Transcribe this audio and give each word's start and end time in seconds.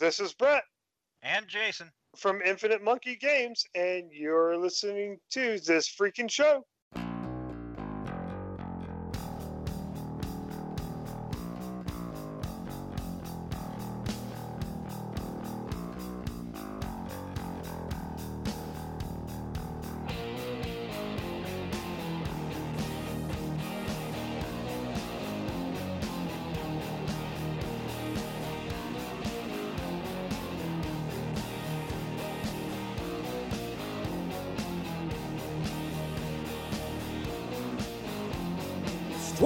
This 0.00 0.18
is 0.18 0.32
Brett 0.32 0.64
And 1.20 1.46
Jason. 1.46 1.92
from 2.16 2.40
Infinite 2.40 2.82
Monkey 2.82 3.16
Games, 3.16 3.66
and 3.74 4.10
you're 4.10 4.56
listening 4.56 5.18
to 5.32 5.60
this 5.60 5.94
freaking 5.94 6.30
show. 6.30 6.64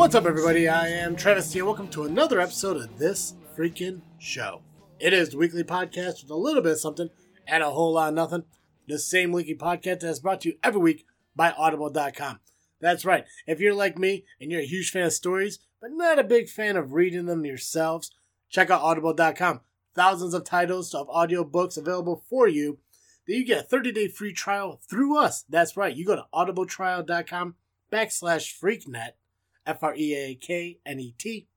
What's 0.05 0.15
up, 0.15 0.27
everybody? 0.27 0.69
I 0.69 0.89
am 0.89 1.17
Travis 1.17 1.51
T, 1.51 1.61
and 1.61 1.67
welcome 1.67 1.89
to 1.89 2.05
another 2.05 2.39
episode 2.39 2.77
of 2.77 2.99
this 2.99 3.33
freaking 3.57 4.03
show. 4.19 4.61
It 5.01 5.15
is 5.15 5.31
the 5.31 5.39
weekly 5.39 5.65
podcast 5.65 6.21
with 6.21 6.31
a 6.31 6.37
little 6.37 6.61
bit 6.61 6.73
of 6.73 6.79
something 6.79 7.09
and 7.49 7.63
a 7.63 7.71
whole 7.71 7.95
lot 7.95 8.11
of 8.11 8.15
nothing. 8.15 8.43
The 8.87 8.99
same 8.99 9.33
weekly 9.33 9.55
podcast 9.55 10.01
that's 10.01 10.19
brought 10.19 10.43
to 10.43 10.51
you 10.51 10.57
every 10.63 10.83
week 10.83 11.07
by 11.35 11.53
Audible.com. 11.53 12.41
That's 12.83 13.07
right. 13.07 13.25
If 13.47 13.61
you're 13.61 13.73
like 13.73 13.97
me 13.97 14.27
and 14.39 14.53
you're 14.53 14.61
a 14.61 14.67
huge 14.67 14.91
fan 14.91 15.05
of 15.05 15.15
stories, 15.15 15.59
but 15.81 15.91
not 15.91 16.19
a 16.19 16.23
big 16.25 16.51
fan 16.51 16.77
of 16.77 16.93
reading 16.93 17.25
them 17.25 17.47
yourselves, 17.47 18.11
check 18.51 18.69
out 18.69 18.83
Audible.com. 18.83 19.63
Thousands 19.95 20.35
of 20.35 20.45
titles 20.45 20.93
of 20.93 21.09
audiobooks 21.09 21.79
available 21.79 22.23
for 22.29 22.47
you. 22.47 22.79
Then 23.27 23.39
you 23.39 23.47
get 23.47 23.65
a 23.65 23.75
30-day 23.75 24.09
free 24.09 24.35
trial 24.35 24.83
through 24.87 25.17
us. 25.17 25.47
That's 25.49 25.79
right. 25.79 25.97
You 25.97 26.05
go 26.05 26.17
to 26.17 26.27
audibletrial.com 26.35 27.55
backslash 27.91 28.53
freaknet 28.61 29.13
F 29.67 29.83
R 29.83 29.95
E 29.97 30.15
A 30.15 30.35
K 30.35 30.79
N 30.85 31.01
E 31.01 31.15
T. 31.19 31.49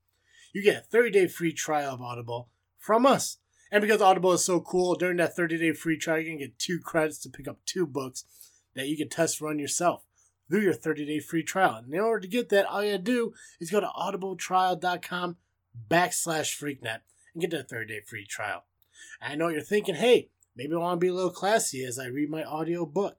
You 0.53 0.63
get 0.63 0.77
a 0.77 0.81
30 0.81 1.11
day 1.11 1.27
free 1.27 1.53
trial 1.53 1.93
of 1.93 2.01
Audible 2.01 2.49
from 2.79 3.05
us. 3.05 3.37
And 3.71 3.81
because 3.81 4.01
Audible 4.01 4.31
is 4.33 4.45
so 4.45 4.61
cool, 4.61 4.95
during 4.95 5.17
that 5.17 5.35
30 5.35 5.57
day 5.57 5.73
free 5.73 5.97
trial, 5.97 6.19
you 6.19 6.31
can 6.31 6.39
get 6.39 6.59
two 6.59 6.79
credits 6.79 7.19
to 7.19 7.29
pick 7.29 7.47
up 7.47 7.59
two 7.65 7.85
books 7.85 8.25
that 8.75 8.87
you 8.87 8.95
can 8.97 9.09
test 9.09 9.41
run 9.41 9.59
yourself 9.59 10.03
through 10.49 10.61
your 10.61 10.73
30 10.73 11.05
day 11.05 11.19
free 11.19 11.43
trial. 11.43 11.75
And 11.75 11.93
in 11.93 11.99
order 11.99 12.21
to 12.21 12.27
get 12.27 12.49
that, 12.49 12.65
all 12.65 12.83
you 12.83 12.91
gotta 12.91 13.03
do 13.03 13.33
is 13.59 13.71
go 13.71 13.79
to 13.79 13.87
audibletrial.com 13.87 15.37
backslash 15.89 16.55
freaknet 16.57 16.99
and 17.33 17.41
get 17.41 17.51
that 17.51 17.69
30 17.69 17.93
day 17.93 18.01
free 18.05 18.25
trial. 18.25 18.63
And 19.21 19.33
I 19.33 19.35
know 19.35 19.49
you're 19.49 19.61
thinking, 19.61 19.95
hey, 19.95 20.29
maybe 20.55 20.73
I 20.73 20.77
want 20.77 20.99
to 20.99 21.03
be 21.03 21.09
a 21.09 21.13
little 21.13 21.31
classy 21.31 21.83
as 21.83 21.99
I 21.99 22.05
read 22.05 22.29
my 22.29 22.43
audio 22.43 22.85
book. 22.85 23.17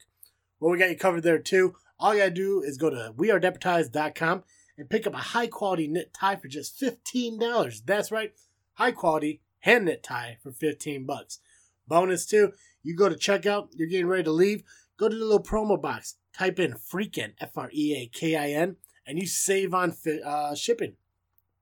Well, 0.58 0.72
we 0.72 0.78
got 0.78 0.90
you 0.90 0.96
covered 0.96 1.22
there 1.22 1.38
too. 1.38 1.76
All 2.00 2.14
you 2.14 2.20
gotta 2.20 2.30
do 2.30 2.62
is 2.62 2.78
go 2.78 2.90
to 2.90 3.12
wearedeputized.com 3.16 4.44
and 4.78 4.88
pick 4.88 5.06
up 5.06 5.14
a 5.14 5.18
high 5.18 5.48
quality 5.48 5.88
knit 5.88 6.14
tie 6.14 6.36
for 6.36 6.48
just 6.48 6.80
$15. 6.80 7.82
That's 7.84 8.10
right, 8.12 8.32
high 8.74 8.92
quality 8.92 9.40
hand 9.60 9.86
knit 9.86 10.02
tie 10.02 10.38
for 10.42 10.52
15 10.52 11.04
bucks. 11.04 11.40
Bonus 11.86 12.24
too, 12.24 12.52
you 12.82 12.94
go 12.94 13.08
to 13.08 13.16
checkout, 13.16 13.68
you're 13.74 13.88
getting 13.88 14.06
ready 14.06 14.24
to 14.24 14.30
leave, 14.30 14.62
go 14.96 15.08
to 15.08 15.16
the 15.16 15.24
little 15.24 15.42
promo 15.42 15.80
box, 15.80 16.14
type 16.36 16.58
in 16.60 16.74
freakin, 16.74 17.32
F 17.40 17.58
R 17.58 17.70
E 17.72 17.94
A 17.96 18.06
K 18.06 18.36
I 18.36 18.50
N, 18.50 18.76
and 19.06 19.18
you 19.18 19.26
save 19.26 19.74
on 19.74 19.92
fi- 19.92 20.22
uh, 20.22 20.54
shipping. 20.54 20.94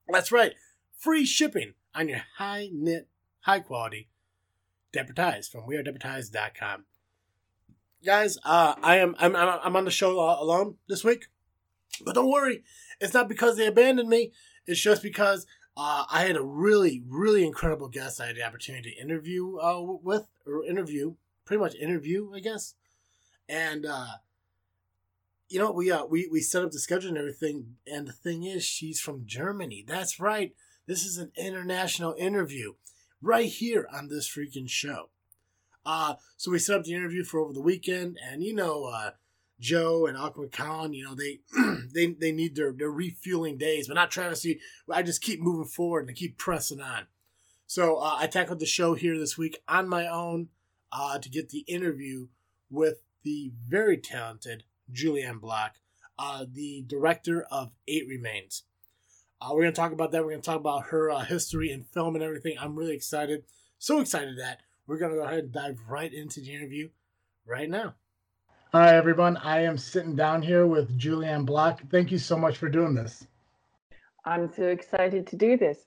That's 0.09 0.31
right, 0.31 0.55
free 0.99 1.25
shipping 1.25 1.75
on 1.95 2.09
your 2.09 2.23
high 2.37 2.69
knit, 2.73 3.09
high 3.41 3.61
quality 3.61 4.09
deputized 4.93 5.51
from 5.51 5.63
wearedeputized.com. 5.63 6.85
Guys, 8.05 8.39
uh, 8.45 8.75
I 8.83 8.97
am 8.97 9.17
I'm, 9.19 9.35
I'm 9.35 9.59
I'm 9.63 9.77
on 9.77 9.85
the 9.85 9.91
show 9.91 10.19
alone 10.19 10.77
this 10.89 11.03
week, 11.03 11.27
but 12.05 12.15
don't 12.15 12.31
worry, 12.31 12.63
it's 13.01 13.15
not 13.15 13.29
because 13.29 13.57
they 13.57 13.67
abandoned 13.67 14.09
me. 14.09 14.33
It's 14.67 14.81
just 14.81 15.03
because 15.03 15.47
uh, 15.77 16.05
I 16.11 16.23
had 16.23 16.37
a 16.37 16.43
really, 16.43 17.03
really 17.07 17.45
incredible 17.47 17.89
guest 17.89 18.21
I 18.21 18.29
had 18.29 18.37
the 18.37 18.43
opportunity 18.43 18.93
to 18.93 19.01
interview 19.01 19.59
uh, 19.59 19.81
with, 19.81 20.29
or 20.47 20.65
interview, 20.65 21.15
pretty 21.45 21.61
much 21.61 21.75
interview, 21.75 22.33
I 22.35 22.41
guess. 22.41 22.75
And, 23.49 23.87
uh, 23.87 24.17
you 25.49 25.59
know, 25.59 25.71
we, 25.71 25.91
uh, 25.91 26.05
we, 26.07 26.29
we 26.31 26.41
set 26.41 26.65
up 26.65 26.73
the 26.73 26.79
schedule 26.79 27.11
and 27.11 27.19
everything. 27.19 27.77
And 27.87 28.09
the 28.09 28.13
thing 28.13 28.45
is, 28.45 28.65
she's 28.65 29.01
from 29.01 29.27
Germany. 29.27 29.85
That's 29.87 30.19
right. 30.19 30.55
This 30.87 31.05
is 31.05 31.19
an 31.19 31.31
international 31.37 32.15
interview 32.19 32.75
right 33.21 33.47
here 33.47 33.87
on 33.93 34.09
this 34.09 34.29
freaking 34.29 34.69
show. 34.69 35.11
Uh, 35.85 36.15
so 36.37 36.51
we 36.51 36.59
set 36.59 36.79
up 36.79 36.85
the 36.85 36.95
interview 36.95 37.23
for 37.23 37.39
over 37.39 37.53
the 37.53 37.61
weekend. 37.61 38.19
And, 38.25 38.43
you 38.43 38.55
know, 38.55 38.85
uh, 38.85 39.11
Joe 39.59 40.07
and 40.07 40.17
Aqua 40.17 40.49
Khan, 40.49 40.93
you 40.93 41.05
know, 41.05 41.15
they 41.15 41.41
they 41.95 42.07
they 42.13 42.33
need 42.33 42.57
their, 42.57 42.73
their 42.73 42.91
refueling 42.91 43.57
days, 43.57 43.89
but 43.89 43.95
not 43.95 44.11
Travesty. 44.11 44.61
I 44.91 45.03
just 45.03 45.23
keep 45.23 45.41
moving 45.41 45.67
forward 45.67 46.01
and 46.01 46.11
I 46.11 46.15
keep 46.15 46.39
pressing 46.39 46.81
on. 46.81 47.07
So 47.67 47.97
uh, 47.97 48.17
I 48.19 48.27
tackled 48.27 48.61
the 48.61 48.67
show 48.67 48.95
here 48.95 49.19
this 49.19 49.37
week 49.37 49.63
on 49.67 49.89
my 49.89 50.07
own 50.07 50.49
uh, 50.93 51.19
to 51.19 51.29
get 51.29 51.49
the 51.49 51.61
interview 51.61 52.29
with 52.71 53.03
the 53.25 53.53
very 53.67 53.97
talented 53.97 54.65
Julianne 54.93 55.41
Block, 55.41 55.77
uh, 56.19 56.45
the 56.51 56.85
director 56.87 57.47
of 57.51 57.73
Eight 57.89 58.07
Remains. 58.07 58.63
Uh, 59.41 59.49
we're 59.53 59.63
going 59.63 59.75
to 59.75 59.81
talk 59.81 59.93
about 59.93 60.13
that. 60.13 60.23
We're 60.23 60.31
going 60.31 60.43
to 60.43 60.47
talk 60.47 60.61
about 60.61 60.87
her 60.87 61.11
uh, 61.11 61.25
history 61.25 61.71
in 61.71 61.83
film 61.83 62.15
and 62.15 62.25
everything. 62.25 62.57
I'm 62.59 62.77
really 62.77 62.95
excited. 62.95 63.45
So 63.79 64.01
excited 64.01 64.39
that 64.39 64.61
we're 64.87 64.99
going 64.99 65.13
to 65.13 65.19
go 65.19 65.25
ahead 65.25 65.45
and 65.45 65.53
dive 65.53 65.79
right 65.89 66.13
into 66.13 66.41
the 66.41 66.55
interview 66.55 66.91
right 67.45 67.69
now. 67.69 67.95
Hi, 68.79 68.95
everyone. 68.95 69.39
I 69.39 69.63
am 69.63 69.79
sitting 69.79 70.15
down 70.15 70.43
here 70.43 70.67
with 70.67 70.99
Julianne 70.99 71.47
Block. 71.47 71.81
Thank 71.91 72.13
you 72.13 72.19
so 72.19 72.37
much 72.37 72.59
for 72.59 72.69
doing 72.69 72.95
this. 72.95 73.27
I'm 74.27 74.53
so 74.53 74.65
excited 74.65 75.27
to 75.29 75.37
do 75.37 75.57
this. 75.57 75.79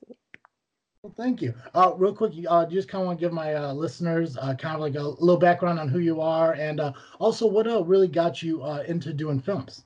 Well, 1.04 1.14
thank 1.16 1.40
you. 1.40 1.54
Uh, 1.76 1.94
real 1.96 2.16
quick, 2.16 2.34
uh, 2.50 2.66
just 2.66 2.90
kind 2.90 3.04
of 3.04 3.06
want 3.06 3.20
to 3.20 3.26
give 3.28 3.32
my 3.32 3.54
uh, 3.54 3.74
listeners 3.74 4.38
uh, 4.38 4.56
kind 4.56 4.74
of 4.74 4.82
like 4.82 4.96
a 4.96 5.04
little 5.04 5.38
background 5.38 5.80
on 5.80 5.88
who 5.88 6.00
you 6.00 6.20
are 6.20 6.54
and 6.54 6.80
uh, 6.80 6.94
also 7.20 7.46
what 7.46 7.68
uh, 7.68 7.84
really 7.84 8.08
got 8.08 8.42
you 8.42 8.64
uh, 8.64 8.84
into 8.88 9.14
doing 9.14 9.40
films. 9.40 9.84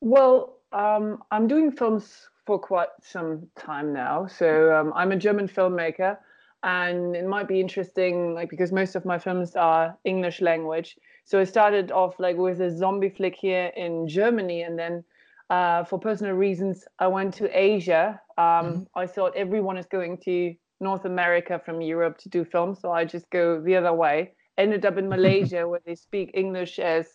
Well, 0.00 0.56
um, 0.72 1.22
I'm 1.30 1.46
doing 1.46 1.70
films 1.70 2.28
for 2.44 2.58
quite 2.58 2.88
some 3.02 3.46
time 3.56 3.92
now. 3.92 4.26
So 4.26 4.74
um, 4.74 4.92
I'm 4.96 5.12
a 5.12 5.16
German 5.16 5.46
filmmaker, 5.46 6.18
and 6.64 7.14
it 7.14 7.24
might 7.24 7.46
be 7.46 7.60
interesting, 7.60 8.34
like 8.34 8.50
because 8.50 8.72
most 8.72 8.96
of 8.96 9.04
my 9.04 9.20
films 9.20 9.54
are 9.54 9.96
English 10.04 10.40
language. 10.40 10.96
So 11.26 11.40
I 11.40 11.44
started 11.44 11.90
off 11.90 12.20
like 12.20 12.36
with 12.36 12.60
a 12.60 12.70
zombie 12.70 13.08
flick 13.08 13.34
here 13.34 13.72
in 13.76 14.06
Germany, 14.06 14.62
and 14.62 14.78
then 14.78 15.04
uh, 15.50 15.82
for 15.82 15.98
personal 15.98 16.34
reasons, 16.34 16.84
I 17.00 17.08
went 17.08 17.34
to 17.34 17.46
Asia. 17.52 18.20
Um, 18.38 18.44
mm-hmm. 18.44 18.82
I 18.94 19.06
thought 19.08 19.36
everyone 19.36 19.76
is 19.76 19.86
going 19.86 20.18
to 20.18 20.54
North 20.80 21.04
America 21.04 21.60
from 21.64 21.80
Europe 21.80 22.18
to 22.18 22.28
do 22.28 22.44
films, 22.44 22.80
so 22.80 22.92
I 22.92 23.04
just 23.04 23.28
go 23.30 23.60
the 23.60 23.74
other 23.74 23.92
way. 23.92 24.34
Ended 24.56 24.86
up 24.86 24.98
in 24.98 25.08
Malaysia, 25.16 25.66
where 25.66 25.82
they 25.84 25.96
speak 25.96 26.30
English 26.32 26.78
as 26.78 27.08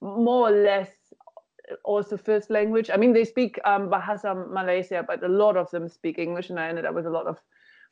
more 0.00 0.48
or 0.48 0.52
less 0.52 0.90
also 1.84 2.16
first 2.16 2.50
language. 2.50 2.90
I 2.92 2.96
mean, 2.96 3.12
they 3.12 3.24
speak 3.24 3.60
um, 3.64 3.88
Bahasa 3.88 4.34
Malaysia, 4.50 5.04
but 5.06 5.22
a 5.22 5.28
lot 5.28 5.56
of 5.56 5.70
them 5.70 5.88
speak 5.88 6.18
English, 6.18 6.50
and 6.50 6.58
I 6.58 6.68
ended 6.68 6.86
up 6.86 6.94
with 6.94 7.06
a 7.06 7.10
lot 7.10 7.28
of 7.28 7.38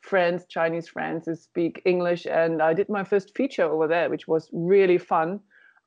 friends, 0.00 0.44
Chinese 0.48 0.88
friends, 0.88 1.26
who 1.26 1.36
speak 1.36 1.82
English. 1.84 2.26
And 2.26 2.60
I 2.60 2.74
did 2.74 2.88
my 2.88 3.04
first 3.04 3.36
feature 3.36 3.62
over 3.62 3.86
there, 3.86 4.10
which 4.10 4.26
was 4.26 4.50
really 4.52 4.98
fun. 4.98 5.40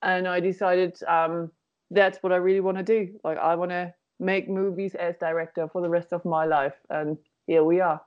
And 0.06 0.28
I 0.28 0.40
decided 0.40 0.98
um, 1.08 1.52
that's 1.92 2.20
what 2.22 2.32
I 2.32 2.38
really 2.38 2.62
want 2.62 2.78
to 2.78 2.84
do. 2.84 3.20
Like, 3.24 3.40
I 3.40 3.56
want 3.56 3.72
to 3.72 3.94
make 4.20 4.48
movies 4.48 4.96
as 4.96 5.16
director 5.18 5.68
for 5.68 5.82
the 5.82 5.90
rest 5.90 6.14
of 6.14 6.24
my 6.24 6.46
life, 6.46 6.76
and 6.90 7.18
here 7.48 7.64
we 7.64 7.82
are. 7.82 8.00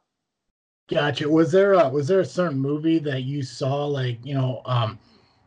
Gotcha. 0.89 1.29
Was 1.29 1.53
there 1.53 1.75
a, 1.75 1.89
was 1.89 2.09
there 2.09 2.21
a 2.21 2.25
certain 2.25 2.59
movie 2.59 2.99
that 3.01 3.25
you 3.25 3.43
saw, 3.43 3.85
like 3.85 4.25
you 4.25 4.33
know, 4.33 4.63
um, 4.65 4.99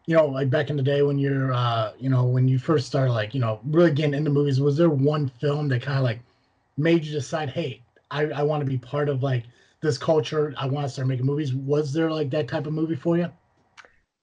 you 0.06 0.16
know, 0.16 0.28
like 0.28 0.50
back 0.50 0.70
in 0.70 0.78
the 0.78 0.84
day 0.84 1.02
when 1.02 1.18
you're, 1.18 1.54
uh, 1.54 1.94
you 1.98 2.10
know, 2.10 2.26
when 2.26 2.48
you 2.48 2.60
first 2.60 2.86
started, 2.86 3.14
like, 3.14 3.34
you 3.34 3.40
know, 3.40 3.60
really 3.64 3.92
getting 3.92 4.14
into 4.14 4.30
movies, 4.30 4.60
was 4.60 4.78
there 4.78 4.90
one 4.90 5.30
film 5.40 5.68
that 5.70 5.82
kind 5.82 5.98
of 5.98 6.04
like 6.04 6.20
made 6.78 7.06
you 7.06 7.14
decide, 7.14 7.50
hey, 7.50 7.82
I, 8.12 8.26
I 8.26 8.44
want 8.44 8.62
to 8.62 8.70
be 8.70 8.78
part 8.78 9.10
of 9.10 9.24
like 9.24 9.46
this 9.82 9.98
culture. 9.98 10.54
I 10.58 10.68
want 10.68 10.86
to 10.86 10.90
start 10.90 11.08
making 11.08 11.26
movies. 11.26 11.54
Was 11.54 11.94
there 11.94 12.12
like 12.12 12.30
that 12.32 12.48
type 12.48 12.68
of 12.68 12.74
movie 12.74 12.96
for 12.96 13.18
you? 13.18 13.32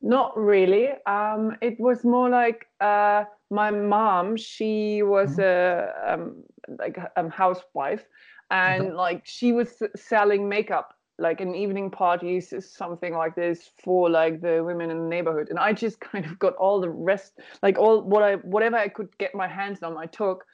Not 0.01 0.37
really. 0.37 0.91
Um, 1.07 1.57
it 1.61 1.79
was 1.81 2.05
more 2.05 2.29
like 2.29 2.67
uh, 2.81 3.25
my 3.51 3.71
mom. 3.71 4.37
She 4.37 5.03
was 5.03 5.37
mm-hmm. 5.37 6.09
a 6.09 6.13
um, 6.15 6.45
like 6.79 6.99
a 7.17 7.29
housewife, 7.29 8.05
and 8.51 8.89
mm-hmm. 8.89 8.97
like 8.97 9.23
she 9.25 9.53
was 9.53 9.83
selling 9.97 10.49
makeup 10.49 10.95
like 11.19 11.41
in 11.41 11.55
evening 11.55 11.91
parties 11.91 12.55
something 12.61 13.15
like 13.15 13.35
this 13.35 13.71
for 13.83 14.09
like 14.09 14.41
the 14.41 14.63
women 14.65 14.91
in 14.91 14.99
the 14.99 15.09
neighborhood 15.09 15.49
and 15.51 15.59
i 15.59 15.73
just 15.73 16.01
kind 16.13 16.25
of 16.25 16.39
got 16.39 16.55
all 16.57 16.81
the 16.81 16.89
rest 16.89 17.39
like 17.63 17.79
all 17.79 18.03
what 18.03 18.23
i 18.23 18.37
whatever 18.37 18.77
i 18.77 18.89
could 18.89 19.09
get 19.19 19.35
my 19.35 19.49
hands 19.49 19.83
on 19.83 19.97
i 19.97 20.07
took 20.07 20.45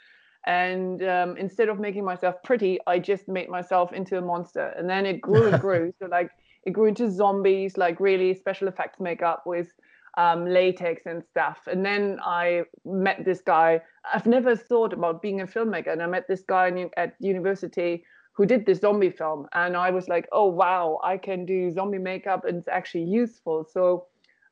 and 0.46 1.02
um, 1.02 1.38
instead 1.38 1.70
of 1.70 1.78
making 1.78 2.04
myself 2.04 2.34
pretty 2.44 2.78
i 2.86 2.98
just 2.98 3.28
made 3.28 3.48
myself 3.48 3.92
into 3.92 4.18
a 4.18 4.20
monster 4.20 4.74
and 4.76 4.88
then 4.88 5.06
it 5.06 5.20
grew 5.20 5.48
and 5.48 5.60
grew 5.66 5.92
so 5.98 6.06
like 6.06 6.30
it 6.64 6.72
grew 6.72 6.86
into 6.86 7.10
zombies, 7.10 7.76
like 7.76 8.00
really 8.00 8.34
special 8.34 8.68
effects 8.68 9.00
makeup 9.00 9.44
with 9.46 9.72
um, 10.16 10.46
latex 10.46 11.06
and 11.06 11.22
stuff. 11.24 11.58
And 11.66 11.84
then 11.84 12.18
I 12.24 12.62
met 12.84 13.24
this 13.24 13.40
guy. 13.40 13.80
I've 14.12 14.26
never 14.26 14.56
thought 14.56 14.92
about 14.92 15.22
being 15.22 15.40
a 15.40 15.46
filmmaker, 15.46 15.92
and 15.92 16.02
I 16.02 16.06
met 16.06 16.28
this 16.28 16.42
guy 16.42 16.72
at 16.96 17.14
university 17.18 18.04
who 18.32 18.46
did 18.46 18.66
this 18.66 18.80
zombie 18.80 19.10
film, 19.10 19.46
and 19.52 19.76
I 19.76 19.90
was 19.90 20.08
like, 20.08 20.28
oh 20.32 20.46
wow, 20.46 20.98
I 21.04 21.18
can 21.18 21.46
do 21.46 21.70
zombie 21.70 21.98
makeup, 21.98 22.44
and 22.44 22.58
it's 22.58 22.68
actually 22.68 23.04
useful. 23.04 23.64
So 23.64 24.06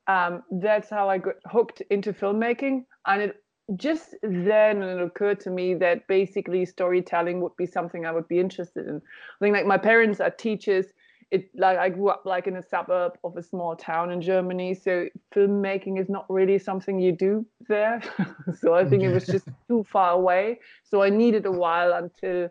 um, 0.07 0.43
that's 0.51 0.89
how 0.89 1.09
I 1.09 1.19
got 1.19 1.35
hooked 1.47 1.83
into 1.91 2.13
filmmaking, 2.13 2.85
and 3.07 3.23
it 3.23 3.37
just 3.77 4.15
then 4.23 4.83
it 4.83 5.01
occurred 5.01 5.41
to 5.41 5.51
me 5.51 5.75
that 5.75 6.07
basically 6.07 6.65
storytelling 6.65 7.41
would 7.41 7.57
be 7.57 7.67
something 7.67 8.05
I 8.05 8.13
would 8.13 8.29
be 8.29 8.39
interested 8.39 8.87
in. 8.87 8.97
I 8.97 9.39
think 9.41 9.55
like 9.55 9.67
my 9.67 9.79
parents 9.79 10.21
are 10.21 10.31
teachers. 10.31 10.87
It 11.33 11.49
like 11.57 11.79
I 11.79 11.89
grew 11.89 12.09
up 12.09 12.23
like 12.27 12.47
in 12.47 12.57
a 12.57 12.63
suburb 12.63 13.13
of 13.25 13.37
a 13.39 13.43
small 13.43 13.75
town 13.75 14.11
in 14.13 14.21
Germany, 14.21 14.75
so 14.75 15.09
filmmaking 15.35 15.99
is 15.99 16.09
not 16.09 16.27
really 16.29 16.59
something 16.59 17.01
you 17.01 17.13
do 17.13 17.47
there. 17.69 18.03
so 18.61 18.75
I 18.75 18.85
think 18.85 19.03
it 19.03 19.09
was 19.09 19.27
just 19.27 19.49
too 19.69 19.85
far 19.91 20.11
away. 20.13 20.61
So 20.85 21.03
I 21.03 21.09
needed 21.09 21.47
a 21.47 21.51
while 21.51 21.95
until 21.95 22.51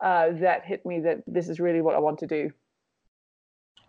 uh, 0.00 0.30
that 0.40 0.64
hit 0.64 0.86
me 0.86 1.00
that 1.00 1.24
this 1.26 1.48
is 1.48 1.58
really 1.58 1.82
what 1.82 1.96
I 1.96 1.98
want 1.98 2.20
to 2.20 2.28
do. 2.28 2.50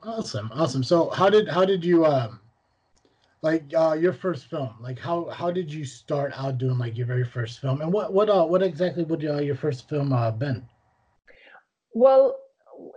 Awesome, 0.01 0.51
awesome. 0.53 0.83
So 0.83 1.11
how 1.11 1.29
did 1.29 1.47
how 1.47 1.63
did 1.63 1.85
you 1.85 2.03
um 2.03 2.39
like 3.43 3.65
uh, 3.75 3.93
your 3.93 4.13
first 4.13 4.45
film 4.49 4.73
like 4.79 4.97
how 4.97 5.29
how 5.29 5.51
did 5.51 5.71
you 5.71 5.85
start 5.85 6.31
out 6.35 6.57
doing 6.57 6.77
like 6.79 6.97
your 6.97 7.05
very 7.05 7.25
first 7.25 7.59
film 7.59 7.81
and 7.81 7.91
what 7.91 8.11
what 8.13 8.29
uh 8.29 8.45
what 8.45 8.63
exactly 8.63 9.03
would 9.03 9.23
uh, 9.23 9.37
your 9.37 9.55
first 9.55 9.87
film 9.89 10.13
uh 10.13 10.31
been 10.31 10.67
well 11.93 12.37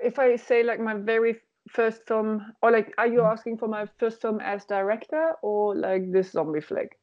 if 0.02 0.18
i 0.18 0.36
say 0.36 0.62
like 0.62 0.80
my 0.80 0.94
very 0.94 1.36
first 1.68 2.06
film 2.06 2.52
or 2.62 2.70
like 2.70 2.92
are 2.98 3.06
you 3.06 3.18
mm-hmm. 3.18 3.32
asking 3.32 3.58
for 3.58 3.68
my 3.68 3.86
first 3.98 4.20
film 4.20 4.40
as 4.40 4.64
director 4.64 5.32
or 5.42 5.74
like 5.74 6.10
this 6.12 6.32
zombie 6.32 6.60
flick 6.60 6.98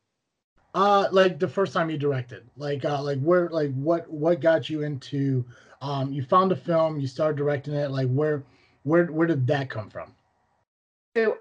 uh 0.75 1.07
like 1.11 1.39
the 1.39 1.47
first 1.47 1.73
time 1.73 1.89
you 1.89 1.97
directed 1.97 2.47
like 2.55 2.85
uh 2.85 3.01
like 3.01 3.19
where 3.19 3.49
like 3.49 3.73
what 3.73 4.09
what 4.09 4.39
got 4.39 4.69
you 4.69 4.83
into 4.83 5.45
um 5.81 6.11
you 6.13 6.23
found 6.23 6.51
a 6.51 6.55
film 6.55 6.99
you 6.99 7.07
started 7.07 7.37
directing 7.37 7.73
it 7.73 7.91
like 7.91 8.07
where 8.09 8.43
where 8.83 9.05
where 9.07 9.27
did 9.27 9.45
that 9.45 9.69
come 9.69 9.89
from 9.89 10.13
so 11.15 11.37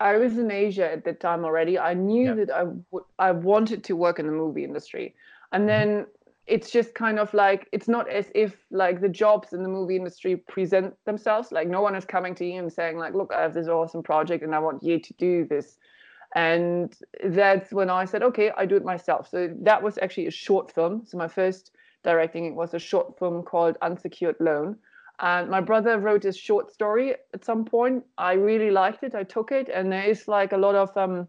I 0.00 0.16
was 0.16 0.36
in 0.36 0.50
Asia 0.50 0.90
at 0.90 1.04
that 1.04 1.20
time 1.20 1.44
already. 1.44 1.78
I 1.78 1.94
knew 1.94 2.34
that 2.34 2.50
I, 2.50 2.64
w- 2.64 3.06
I 3.18 3.30
wanted 3.30 3.84
to 3.84 3.96
work 3.96 4.18
in 4.18 4.26
the 4.26 4.32
movie 4.32 4.64
industry. 4.64 5.14
And 5.52 5.62
mm-hmm. 5.62 5.66
then. 5.68 6.06
It's 6.46 6.70
just 6.70 6.94
kind 6.94 7.18
of 7.18 7.32
like, 7.32 7.68
it's 7.72 7.88
not 7.88 8.08
as 8.08 8.30
if 8.34 8.56
like 8.70 9.00
the 9.00 9.08
jobs 9.08 9.52
in 9.52 9.62
the 9.62 9.68
movie 9.68 9.96
industry 9.96 10.36
present 10.36 10.94
themselves. 11.04 11.52
Like 11.52 11.68
no 11.68 11.80
one 11.80 11.94
is 11.94 12.04
coming 12.04 12.34
to 12.36 12.44
you 12.44 12.58
and 12.58 12.72
saying 12.72 12.98
like, 12.98 13.14
look, 13.14 13.32
I 13.34 13.42
have 13.42 13.54
this 13.54 13.68
awesome 13.68 14.02
project 14.02 14.44
and 14.44 14.54
I 14.54 14.58
want 14.58 14.82
you 14.82 14.98
to 14.98 15.14
do 15.14 15.46
this. 15.46 15.78
And 16.34 16.94
that's 17.24 17.72
when 17.72 17.90
I 17.90 18.04
said, 18.04 18.22
okay, 18.22 18.50
I 18.56 18.66
do 18.66 18.76
it 18.76 18.84
myself. 18.84 19.28
So 19.30 19.54
that 19.62 19.82
was 19.82 19.98
actually 20.02 20.26
a 20.26 20.32
short 20.32 20.72
film. 20.72 21.02
So 21.06 21.16
my 21.16 21.28
first 21.28 21.70
directing 22.02 22.44
it 22.44 22.54
was 22.54 22.74
a 22.74 22.78
short 22.78 23.18
film 23.18 23.42
called 23.42 23.78
Unsecured 23.80 24.36
Loan 24.40 24.76
and 25.20 25.48
my 25.48 25.60
brother 25.60 25.98
wrote 25.98 26.24
a 26.24 26.32
short 26.32 26.72
story 26.72 27.14
at 27.32 27.44
some 27.44 27.64
point. 27.64 28.04
I 28.18 28.32
really 28.32 28.70
liked 28.70 29.04
it. 29.04 29.14
I 29.14 29.22
took 29.22 29.52
it, 29.52 29.68
and 29.68 29.92
there 29.92 30.04
is 30.04 30.26
like 30.26 30.52
a 30.52 30.56
lot 30.56 30.74
of 30.74 30.96
um, 30.96 31.28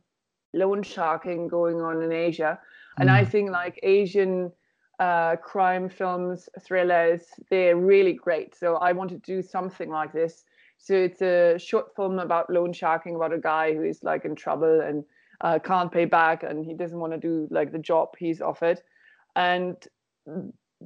loan 0.53 0.81
sharking 0.81 1.47
going 1.47 1.79
on 1.81 2.01
in 2.01 2.11
Asia. 2.11 2.59
And 2.97 3.09
mm. 3.09 3.13
I 3.13 3.25
think 3.25 3.51
like 3.51 3.79
Asian 3.83 4.51
uh, 4.99 5.35
crime 5.37 5.89
films, 5.89 6.49
thrillers, 6.61 7.21
they're 7.49 7.75
really 7.75 8.13
great. 8.13 8.55
So 8.55 8.75
I 8.75 8.91
wanted 8.91 9.23
to 9.23 9.35
do 9.35 9.41
something 9.41 9.89
like 9.89 10.13
this. 10.13 10.45
So 10.77 10.93
it's 10.93 11.21
a 11.21 11.57
short 11.57 11.95
film 11.95 12.19
about 12.19 12.49
loan 12.49 12.73
sharking, 12.73 13.15
about 13.15 13.33
a 13.33 13.39
guy 13.39 13.73
who 13.73 13.83
is 13.83 14.03
like 14.03 14.25
in 14.25 14.35
trouble 14.35 14.81
and 14.81 15.03
uh, 15.41 15.59
can't 15.59 15.91
pay 15.91 16.05
back, 16.05 16.43
and 16.43 16.65
he 16.65 16.73
doesn't 16.73 16.99
want 16.99 17.13
to 17.13 17.19
do 17.19 17.47
like 17.51 17.71
the 17.71 17.79
job 17.79 18.09
he's 18.17 18.41
offered. 18.41 18.81
And 19.35 19.75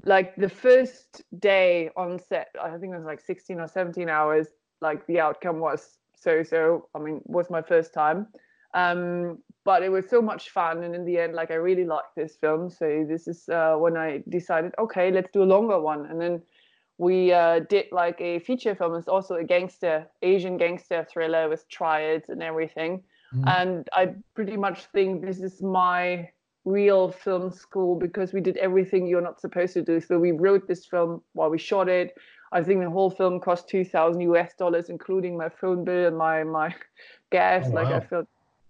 like 0.06 0.35
the 0.35 0.50
first 0.50 1.23
day 1.39 1.89
on 1.95 2.19
set, 2.19 2.50
I 2.61 2.69
think 2.77 2.94
it 2.94 2.97
was 2.97 3.06
like 3.06 3.21
16 3.21 3.59
or 3.59 3.67
17 3.67 4.09
hours, 4.09 4.47
like 4.81 5.06
the 5.07 5.19
outcome 5.19 5.59
was 5.59 5.97
so 6.15 6.44
so. 6.44 6.88
I 6.95 7.00
mean, 7.00 7.21
was 7.25 7.50
my 7.50 7.61
first 7.61 7.94
time. 7.94 8.27
Um, 8.73 9.39
but 9.69 9.83
it 9.83 9.89
was 9.89 10.10
so 10.10 10.19
much 10.19 10.50
fun. 10.50 10.83
And 10.83 10.95
in 10.95 11.06
the 11.06 11.19
end, 11.19 11.36
like 11.36 11.51
I 11.51 11.60
really 11.69 11.86
liked 11.86 12.16
this 12.16 12.36
film. 12.44 12.71
So 12.71 13.06
this 13.07 13.27
is 13.27 13.48
uh, 13.50 13.75
when 13.75 13.95
I 13.98 14.24
decided, 14.27 14.71
okay, 14.80 15.12
let's 15.12 15.30
do 15.31 15.44
a 15.44 15.51
longer 15.56 15.80
one. 15.80 16.07
And 16.07 16.19
then 16.19 16.42
we 16.98 17.31
uh, 17.31 17.60
did 17.74 17.86
like 17.92 18.19
a 18.19 18.39
feature 18.39 18.74
film. 18.74 18.95
It's 18.95 19.07
also 19.07 19.36
a 19.36 19.44
gangster, 19.44 20.07
Asian 20.24 20.57
gangster 20.57 21.06
thriller 21.13 21.50
with 21.50 21.69
triads 21.69 22.30
and 22.30 22.42
everything. 22.42 23.04
Mm. 23.36 23.44
And 23.60 23.88
I 23.94 24.16
pretty 24.33 24.57
much 24.57 24.86
think 24.86 25.24
this 25.24 25.39
is 25.39 25.62
my 25.62 26.27
real 26.66 27.12
film 27.12 27.51
school 27.51 27.95
because 27.95 28.33
we 28.33 28.42
did 28.42 28.57
everything 28.57 29.06
you're 29.06 29.27
not 29.30 29.39
supposed 29.39 29.74
to 29.74 29.83
do. 29.83 30.01
So 30.01 30.18
we 30.18 30.31
wrote 30.31 30.68
this 30.68 30.88
film 30.88 31.21
while 31.33 31.51
we 31.51 31.60
shot 31.60 31.89
it. 31.89 32.16
I 32.51 32.63
think 32.63 32.81
the 32.81 32.89
whole 32.89 33.12
film 33.12 33.39
cost 33.39 33.69
two 33.69 33.86
thousand 33.86 34.21
US 34.21 34.51
dollars, 34.57 34.89
including 34.89 35.38
my 35.38 35.50
phone 35.50 35.83
bill 35.83 36.07
and 36.07 36.18
my 36.18 36.44
my 36.44 36.74
gas. 37.31 37.68
Oh, 37.68 37.75
like 37.75 37.89
wow. 37.89 37.98
I 37.98 38.00
felt 38.00 38.27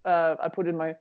uh, 0.09 0.35
I 0.41 0.49
put 0.49 0.67
in 0.67 0.75
my 0.75 0.95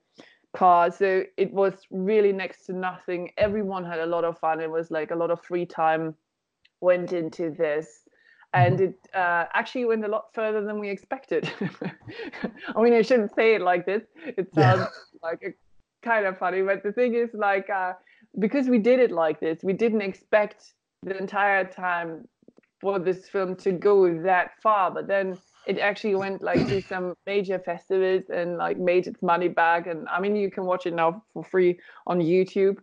car. 0.56 0.90
So 0.90 1.24
it 1.36 1.52
was 1.52 1.74
really 1.90 2.32
next 2.32 2.66
to 2.66 2.72
nothing. 2.72 3.30
Everyone 3.36 3.84
had 3.84 4.00
a 4.00 4.06
lot 4.06 4.24
of 4.24 4.38
fun. 4.38 4.60
It 4.60 4.70
was 4.70 4.90
like 4.90 5.10
a 5.10 5.16
lot 5.16 5.30
of 5.30 5.42
free 5.42 5.66
time 5.66 6.14
went 6.80 7.12
into 7.12 7.50
this. 7.50 8.04
And 8.54 8.78
mm-hmm. 8.78 8.84
it 8.84 8.98
uh, 9.14 9.44
actually 9.52 9.84
went 9.84 10.04
a 10.04 10.08
lot 10.08 10.32
further 10.32 10.62
than 10.64 10.78
we 10.78 10.88
expected. 10.88 11.50
I 12.76 12.82
mean, 12.82 12.94
I 12.94 13.02
shouldn't 13.02 13.34
say 13.34 13.54
it 13.54 13.60
like 13.60 13.84
this. 13.84 14.04
It 14.24 14.48
sounds 14.54 14.80
yeah. 14.80 15.18
like 15.22 15.42
a 15.42 15.52
kind 16.02 16.24
of 16.26 16.38
funny. 16.38 16.62
But 16.62 16.82
the 16.82 16.92
thing 16.92 17.14
is, 17.14 17.30
like, 17.34 17.68
uh, 17.68 17.92
because 18.38 18.68
we 18.68 18.78
did 18.78 19.00
it 19.00 19.10
like 19.10 19.38
this, 19.40 19.58
we 19.62 19.74
didn't 19.74 20.00
expect 20.00 20.72
the 21.02 21.16
entire 21.16 21.64
time 21.64 22.26
for 22.80 22.98
this 22.98 23.28
film 23.28 23.54
to 23.56 23.72
go 23.72 24.22
that 24.22 24.52
far. 24.62 24.90
But 24.90 25.08
then 25.08 25.36
it 25.68 25.78
actually 25.78 26.14
went 26.14 26.42
like 26.42 26.66
to 26.68 26.80
some 26.82 27.14
major 27.26 27.58
festivals 27.58 28.24
and 28.30 28.56
like 28.56 28.78
made 28.78 29.06
its 29.06 29.22
money 29.22 29.48
back. 29.48 29.86
And 29.86 30.08
I 30.08 30.20
mean, 30.20 30.34
you 30.34 30.50
can 30.50 30.64
watch 30.64 30.86
it 30.86 30.94
now 30.94 31.22
for 31.32 31.44
free 31.44 31.78
on 32.06 32.20
YouTube. 32.20 32.78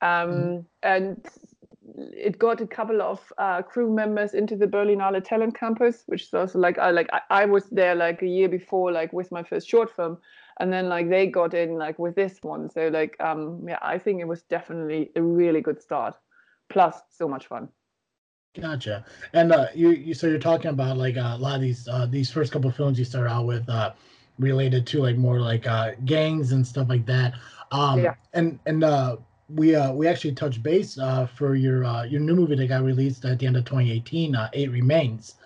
Um, 0.00 0.30
mm. 0.30 0.64
And 0.82 1.26
it 2.12 2.38
got 2.38 2.60
a 2.60 2.66
couple 2.66 3.02
of 3.02 3.20
uh, 3.36 3.62
crew 3.62 3.92
members 3.92 4.32
into 4.32 4.56
the 4.56 4.66
Berlinale 4.66 5.22
Talent 5.22 5.58
Campus, 5.58 6.04
which 6.06 6.22
is 6.22 6.32
also 6.32 6.58
like 6.58 6.78
I 6.78 6.90
like 6.90 7.10
I, 7.12 7.42
I 7.42 7.44
was 7.46 7.64
there 7.70 7.94
like 7.94 8.22
a 8.22 8.26
year 8.26 8.48
before, 8.48 8.92
like 8.92 9.12
with 9.12 9.30
my 9.32 9.42
first 9.42 9.68
short 9.68 9.94
film, 9.94 10.18
and 10.60 10.72
then 10.72 10.88
like 10.88 11.08
they 11.08 11.26
got 11.26 11.54
in 11.54 11.76
like 11.76 11.98
with 11.98 12.14
this 12.14 12.38
one 12.42 12.70
so 12.70 12.88
like 12.88 13.16
um 13.20 13.64
yeah 13.66 13.78
i 13.82 13.98
think 13.98 14.20
it 14.20 14.28
was 14.28 14.42
definitely 14.42 15.10
a 15.16 15.22
really 15.22 15.60
good 15.60 15.80
start 15.80 16.14
plus 16.68 17.00
so 17.10 17.26
much 17.26 17.46
fun 17.46 17.68
gotcha 18.58 19.04
and 19.32 19.52
uh 19.52 19.66
you, 19.74 19.90
you 19.90 20.14
so 20.14 20.26
you're 20.26 20.38
talking 20.38 20.70
about 20.70 20.96
like 20.96 21.16
uh, 21.16 21.34
a 21.34 21.38
lot 21.38 21.54
of 21.54 21.60
these 21.60 21.86
uh 21.88 22.06
these 22.06 22.30
first 22.30 22.52
couple 22.52 22.68
of 22.68 22.76
films 22.76 22.98
you 22.98 23.04
start 23.04 23.28
out 23.28 23.46
with 23.46 23.68
uh 23.68 23.92
related 24.38 24.86
to 24.86 25.00
like 25.00 25.16
more 25.16 25.40
like 25.40 25.66
uh 25.66 25.92
gangs 26.04 26.52
and 26.52 26.66
stuff 26.66 26.88
like 26.88 27.06
that 27.06 27.34
um 27.70 28.02
yeah. 28.02 28.14
and 28.32 28.58
and 28.66 28.82
uh 28.82 29.16
we 29.54 29.74
uh 29.74 29.92
we 29.92 30.08
actually 30.08 30.34
touched 30.34 30.62
base 30.62 30.98
uh 30.98 31.26
for 31.26 31.54
your 31.54 31.84
uh 31.84 32.02
your 32.02 32.20
new 32.20 32.34
movie 32.34 32.56
that 32.56 32.66
got 32.66 32.82
released 32.82 33.24
at 33.24 33.38
the 33.38 33.46
end 33.46 33.56
of 33.56 33.64
2018 33.64 34.34
uh 34.34 34.48
eight 34.52 34.70
remains 34.72 35.36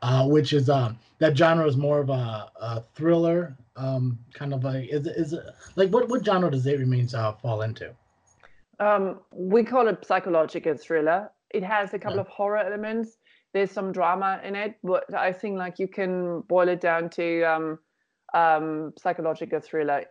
uh 0.00 0.26
which 0.26 0.54
is 0.54 0.70
um 0.70 0.98
that 1.18 1.36
genre 1.36 1.66
is 1.66 1.76
more 1.76 2.00
of 2.00 2.08
a, 2.08 2.50
a 2.60 2.82
thriller 2.94 3.56
um, 3.76 4.18
kind 4.32 4.54
of 4.54 4.64
a 4.64 4.88
is 4.88 5.06
is 5.06 5.34
like 5.76 5.90
what 5.90 6.08
what 6.08 6.24
genre 6.24 6.50
does 6.50 6.66
it 6.66 6.78
remains 6.78 7.14
uh, 7.14 7.32
fall 7.32 7.62
into? 7.62 7.90
Um, 8.80 9.20
we 9.32 9.64
call 9.64 9.88
it 9.88 10.04
psychological 10.04 10.76
thriller. 10.76 11.30
It 11.50 11.62
has 11.62 11.94
a 11.94 11.98
couple 11.98 12.16
yeah. 12.16 12.22
of 12.22 12.28
horror 12.28 12.58
elements. 12.58 13.18
There's 13.52 13.70
some 13.70 13.92
drama 13.92 14.40
in 14.44 14.56
it, 14.56 14.76
but 14.82 15.12
I 15.14 15.32
think 15.32 15.56
like 15.58 15.78
you 15.78 15.86
can 15.86 16.40
boil 16.48 16.68
it 16.68 16.80
down 16.80 17.08
to 17.10 17.42
um, 17.42 17.78
um, 18.34 18.92
psychological 18.98 19.60
thriller. 19.60 20.04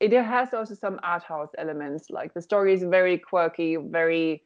It 0.00 0.12
has 0.12 0.52
also 0.54 0.74
some 0.74 0.98
art 1.02 1.22
house 1.22 1.50
elements. 1.58 2.10
Like 2.10 2.34
the 2.34 2.42
story 2.42 2.72
is 2.72 2.82
very 2.82 3.18
quirky, 3.18 3.76
very 3.76 4.42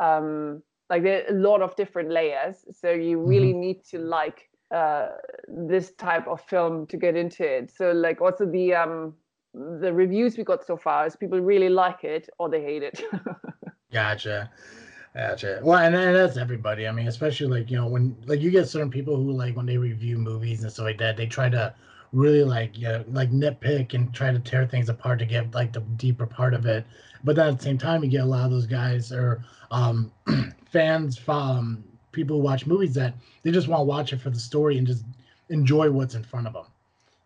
um, 0.00 0.62
like 0.90 1.02
there 1.02 1.24
are 1.24 1.34
a 1.34 1.38
lot 1.38 1.62
of 1.62 1.76
different 1.76 2.10
layers. 2.10 2.64
So 2.72 2.90
you 2.90 3.20
really 3.20 3.52
mm-hmm. 3.52 3.60
need 3.60 3.84
to 3.90 3.98
like 3.98 4.48
uh, 4.74 5.08
this 5.46 5.92
type 5.92 6.26
of 6.26 6.40
film 6.42 6.86
to 6.88 6.96
get 6.96 7.16
into 7.16 7.44
it. 7.44 7.70
So 7.70 7.92
like 7.92 8.20
also 8.20 8.46
the 8.46 8.74
um 8.74 9.14
the 9.54 9.92
reviews 9.92 10.36
we 10.36 10.42
got 10.42 10.66
so 10.66 10.76
far 10.76 11.06
is 11.06 11.14
people 11.14 11.40
really 11.40 11.68
like 11.68 12.02
it 12.02 12.28
or 12.38 12.48
they 12.48 12.60
hate 12.60 12.82
it. 12.82 13.02
gotcha. 13.92 14.50
Gotcha. 15.16 15.60
Well, 15.62 15.78
and, 15.78 15.94
and 15.94 16.16
that's 16.16 16.36
everybody. 16.36 16.88
I 16.88 16.92
mean, 16.92 17.06
especially 17.08 17.46
like 17.46 17.70
you 17.70 17.76
know 17.76 17.86
when 17.86 18.16
like 18.26 18.40
you 18.40 18.50
get 18.50 18.68
certain 18.68 18.90
people 18.90 19.16
who 19.16 19.32
like 19.32 19.56
when 19.56 19.66
they 19.66 19.76
review 19.78 20.18
movies 20.18 20.62
and 20.62 20.72
stuff 20.72 20.84
like 20.84 20.98
that, 20.98 21.16
they 21.16 21.26
try 21.26 21.48
to 21.50 21.74
really 22.12 22.42
like 22.44 22.76
you 22.76 22.88
know, 22.88 23.04
like 23.08 23.30
nitpick 23.30 23.94
and 23.94 24.12
try 24.12 24.32
to 24.32 24.38
tear 24.40 24.66
things 24.66 24.88
apart 24.88 25.18
to 25.20 25.26
get 25.26 25.54
like 25.54 25.72
the 25.72 25.80
deeper 25.80 26.26
part 26.26 26.52
of 26.54 26.66
it. 26.66 26.84
But 27.22 27.36
then 27.36 27.48
at 27.48 27.58
the 27.58 27.64
same 27.64 27.78
time, 27.78 28.02
you 28.04 28.10
get 28.10 28.22
a 28.22 28.26
lot 28.26 28.44
of 28.44 28.50
those 28.50 28.66
guys 28.66 29.12
or 29.12 29.44
um, 29.70 30.12
fans 30.66 31.16
from 31.16 31.84
people 32.12 32.38
who 32.38 32.42
watch 32.42 32.66
movies 32.66 32.94
that 32.94 33.14
they 33.42 33.50
just 33.52 33.68
want 33.68 33.80
to 33.80 33.84
watch 33.84 34.12
it 34.12 34.20
for 34.20 34.30
the 34.30 34.38
story 34.38 34.78
and 34.78 34.86
just 34.86 35.04
enjoy 35.48 35.90
what's 35.90 36.14
in 36.16 36.24
front 36.24 36.46
of 36.48 36.52
them. 36.54 36.66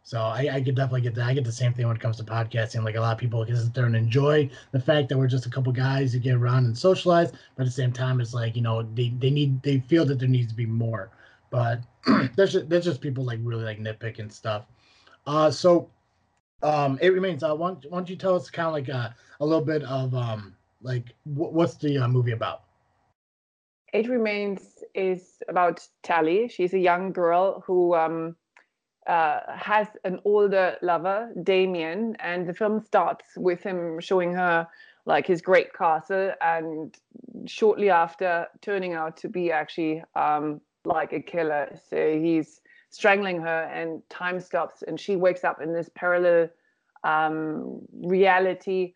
So 0.08 0.22
I, 0.22 0.48
I 0.50 0.62
could 0.62 0.74
definitely 0.74 1.02
get 1.02 1.14
that. 1.16 1.26
I 1.26 1.34
get 1.34 1.44
the 1.44 1.52
same 1.52 1.74
thing 1.74 1.86
when 1.86 1.94
it 1.94 2.00
comes 2.00 2.16
to 2.16 2.24
podcasting. 2.24 2.82
Like 2.82 2.96
a 2.96 3.00
lot 3.00 3.12
of 3.12 3.18
people 3.18 3.44
can 3.44 3.54
sit 3.54 3.74
there 3.74 3.84
and 3.84 3.94
enjoy 3.94 4.48
the 4.72 4.80
fact 4.80 5.10
that 5.10 5.18
we're 5.18 5.26
just 5.26 5.44
a 5.44 5.50
couple 5.50 5.70
guys 5.70 6.14
who 6.14 6.18
get 6.18 6.34
around 6.34 6.64
and 6.64 6.78
socialize, 6.78 7.30
but 7.30 7.64
at 7.64 7.66
the 7.66 7.70
same 7.70 7.92
time, 7.92 8.18
it's 8.18 8.32
like 8.32 8.56
you 8.56 8.62
know 8.62 8.84
they, 8.94 9.10
they 9.18 9.28
need 9.28 9.62
they 9.62 9.80
feel 9.80 10.06
that 10.06 10.18
there 10.18 10.26
needs 10.26 10.48
to 10.48 10.54
be 10.54 10.64
more. 10.64 11.10
But 11.50 11.82
that's 12.36 12.52
just 12.52 12.70
that's 12.70 12.86
just 12.86 13.02
people 13.02 13.22
like 13.22 13.38
really 13.42 13.64
like 13.64 13.80
nitpick 13.80 14.18
and 14.18 14.32
stuff. 14.32 14.64
Uh, 15.26 15.50
so 15.50 15.90
um, 16.62 16.98
it 17.02 17.10
remains. 17.10 17.42
Uh, 17.42 17.54
why, 17.54 17.68
don't, 17.68 17.90
why 17.90 17.98
don't 17.98 18.08
you 18.08 18.16
tell 18.16 18.34
us 18.34 18.48
kind 18.48 18.68
of 18.68 18.72
like 18.72 18.88
a, 18.88 18.96
uh, 18.96 19.10
a 19.40 19.44
little 19.44 19.62
bit 19.62 19.82
of 19.82 20.14
um 20.14 20.56
like 20.80 21.04
w- 21.34 21.52
what's 21.52 21.74
the 21.74 21.98
uh, 21.98 22.08
movie 22.08 22.32
about? 22.32 22.62
It 23.92 24.08
remains 24.08 24.82
is 24.94 25.42
about 25.50 25.86
Tally. 26.02 26.48
She's 26.48 26.72
a 26.72 26.78
young 26.78 27.12
girl 27.12 27.62
who 27.66 27.94
um 27.94 28.36
uh, 29.08 29.40
has 29.48 29.88
an 30.04 30.20
older 30.24 30.76
lover, 30.82 31.32
Damien, 31.42 32.14
and 32.20 32.46
the 32.46 32.52
film 32.52 32.78
starts 32.80 33.24
with 33.36 33.62
him 33.62 33.98
showing 34.00 34.34
her 34.34 34.68
like 35.06 35.26
his 35.26 35.40
great 35.40 35.72
castle, 35.72 36.32
and 36.42 36.94
shortly 37.46 37.88
after 37.88 38.46
turning 38.60 38.92
out 38.92 39.16
to 39.16 39.28
be 39.28 39.50
actually 39.50 40.02
um, 40.14 40.60
like 40.84 41.14
a 41.14 41.20
killer. 41.20 41.74
So 41.88 42.18
he's 42.18 42.60
strangling 42.90 43.40
her, 43.40 43.62
and 43.72 44.02
time 44.10 44.40
stops, 44.40 44.82
and 44.86 45.00
she 45.00 45.16
wakes 45.16 45.42
up 45.42 45.62
in 45.62 45.72
this 45.72 45.88
parallel 45.94 46.50
um, 47.02 47.80
reality. 48.02 48.92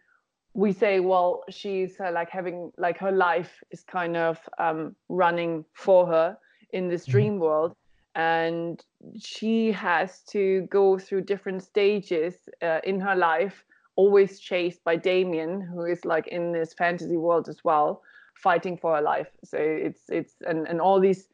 We 0.53 0.75
say, 0.75 1.01
well, 1.01 1.45
she's 1.49 1.99
uh, 1.99 2.13
like 2.13 2.29
having 2.29 2.71
like 2.77 2.99
her 2.99 3.13
life 3.13 3.65
is 3.71 3.83
kind 3.83 4.19
of 4.19 4.39
um, 4.59 4.95
running 5.09 5.65
for 5.73 6.07
her 6.07 6.37
in 6.71 6.89
this 6.89 7.05
mm-hmm. 7.05 7.13
dream 7.13 7.39
world 7.39 7.75
and 8.15 8.85
she 9.19 9.73
has 9.73 10.21
to 10.31 10.67
go 10.71 10.99
through 10.99 11.23
different 11.23 11.63
stages 11.63 12.35
uh, 12.63 12.81
in 12.85 13.01
her 13.01 13.17
life 13.17 13.65
always 13.97 14.39
chased 14.39 14.83
by 14.85 14.97
damien 14.97 15.61
who 15.61 15.85
is 15.85 16.05
like 16.05 16.27
in 16.29 16.53
this 16.53 16.73
fantasy 16.75 17.17
world 17.17 17.49
as 17.49 17.63
well 17.65 18.03
fighting 18.35 18.77
for 18.77 18.97
her 18.97 19.03
life 19.03 19.29
so 19.45 19.59
it's 19.59 20.03
it's 20.09 20.35
and, 20.47 20.67
and 20.67 20.81
all 20.81 20.99
these 20.99 21.29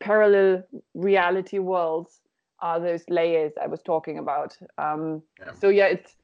parallel 0.00 0.62
reality 0.94 1.58
worlds 1.58 2.20
are 2.60 2.78
those 2.78 3.04
layers 3.08 3.52
i 3.62 3.66
was 3.66 3.82
talking 3.82 4.18
about 4.18 4.56
um, 4.78 5.22
yeah. 5.38 5.52
so 5.52 5.68
yeah 5.68 5.86
it's 5.86 6.14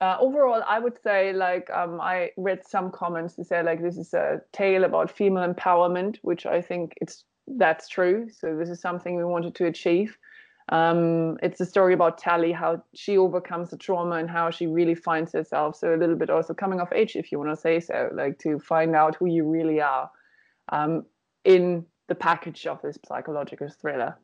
uh, 0.00 0.16
overall 0.20 0.62
i 0.68 0.78
would 0.78 0.98
say 1.02 1.32
like 1.32 1.68
um, 1.70 2.00
i 2.00 2.30
read 2.36 2.66
some 2.66 2.90
comments 2.90 3.34
to 3.34 3.44
say 3.44 3.62
like 3.62 3.82
this 3.82 3.96
is 3.96 4.12
a 4.14 4.40
tale 4.52 4.84
about 4.84 5.10
female 5.10 5.52
empowerment 5.52 6.18
which 6.22 6.44
i 6.46 6.60
think 6.60 6.92
it's 7.00 7.24
that's 7.56 7.88
true. 7.88 8.28
So 8.30 8.56
this 8.56 8.68
is 8.68 8.80
something 8.80 9.16
we 9.16 9.24
wanted 9.24 9.54
to 9.56 9.66
achieve. 9.66 10.18
Um, 10.70 11.38
it's 11.42 11.60
a 11.60 11.66
story 11.66 11.94
about 11.94 12.18
Tally, 12.18 12.52
how 12.52 12.82
she 12.94 13.16
overcomes 13.16 13.70
the 13.70 13.78
trauma 13.78 14.16
and 14.16 14.28
how 14.28 14.50
she 14.50 14.66
really 14.66 14.94
finds 14.94 15.32
herself. 15.32 15.76
So 15.76 15.94
a 15.94 15.96
little 15.96 16.16
bit 16.16 16.28
also 16.28 16.52
coming 16.52 16.80
of 16.80 16.92
age, 16.92 17.16
if 17.16 17.32
you 17.32 17.38
want 17.38 17.50
to 17.50 17.56
say 17.56 17.80
so, 17.80 18.10
like 18.12 18.38
to 18.40 18.58
find 18.58 18.94
out 18.94 19.16
who 19.16 19.26
you 19.26 19.48
really 19.48 19.80
are 19.80 20.10
um, 20.70 21.06
in 21.44 21.86
the 22.08 22.14
package 22.14 22.66
of 22.66 22.82
this 22.82 22.98
psychological 23.06 23.68
thriller. 23.70 24.18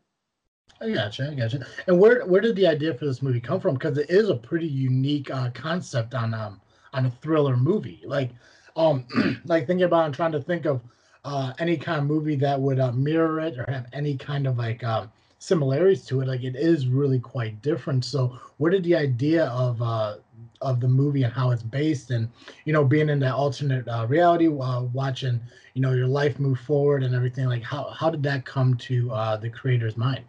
I 0.81 0.91
gotcha, 0.91 1.31
I 1.31 1.35
gotcha. 1.35 1.65
And 1.87 1.99
where 1.99 2.27
where 2.27 2.41
did 2.41 2.57
the 2.57 2.67
idea 2.67 2.95
for 2.95 3.07
this 3.07 3.23
movie 3.23 3.41
come 3.41 3.61
from? 3.61 3.75
Because 3.75 3.97
it 3.97 4.11
is 4.11 4.29
a 4.29 4.35
pretty 4.35 4.67
unique 4.67 5.31
uh, 5.31 5.51
concept 5.51 6.15
on 6.15 6.35
um 6.35 6.61
on 6.93 7.07
a 7.07 7.11
thriller 7.11 7.57
movie. 7.57 8.03
Like 8.05 8.33
um 8.77 9.07
like 9.47 9.67
thinking 9.67 9.85
about, 9.85 10.05
I'm 10.05 10.13
trying 10.13 10.33
to 10.33 10.43
think 10.43 10.67
of 10.67 10.83
uh, 11.25 11.53
any 11.59 11.77
kind 11.77 12.01
of 12.01 12.07
movie 12.07 12.37
that 12.37 12.61
would 12.61 12.79
uh, 12.79 12.93
mirror 12.93 13.41
it 13.41 13.59
or 13.59 13.65
have 13.71 13.87
any 13.93 14.17
kind 14.17 14.47
of 14.47 14.59
like 14.59 14.85
um, 14.85 15.11
similarities 15.39 16.05
to 16.07 16.21
it. 16.21 16.29
Like 16.29 16.43
it 16.43 16.57
is 16.57 16.87
really 16.87 17.19
quite 17.19 17.61
different. 17.63 18.05
So, 18.05 18.39
where 18.59 18.71
did 18.71 18.85
the 18.85 18.97
idea 18.97 19.47
of 19.47 19.81
uh, 19.81 20.17
of 20.61 20.81
the 20.81 20.89
movie 20.89 21.23
and 21.23 21.33
how 21.33 21.51
it's 21.51 21.63
based, 21.63 22.11
and 22.11 22.29
you 22.65 22.73
know, 22.73 22.85
being 22.85 23.09
in 23.09 23.21
that 23.21 23.35
alternate 23.35 23.87
uh, 23.89 24.07
reality, 24.09 24.49
uh, 24.49 24.83
watching 24.93 25.41
you 25.75 25.83
know 25.83 25.93
your 25.93 26.07
life 26.07 26.39
move 26.39 26.59
forward 26.61 27.03
and 27.03 27.15
everything, 27.15 27.47
like 27.47 27.63
how 27.63 27.89
how 27.91 28.11
did 28.11 28.23
that 28.23 28.45
come 28.45 28.75
to 28.77 29.11
uh, 29.11 29.37
the 29.37 29.51
creator's 29.51 29.97
mind? 29.97 30.25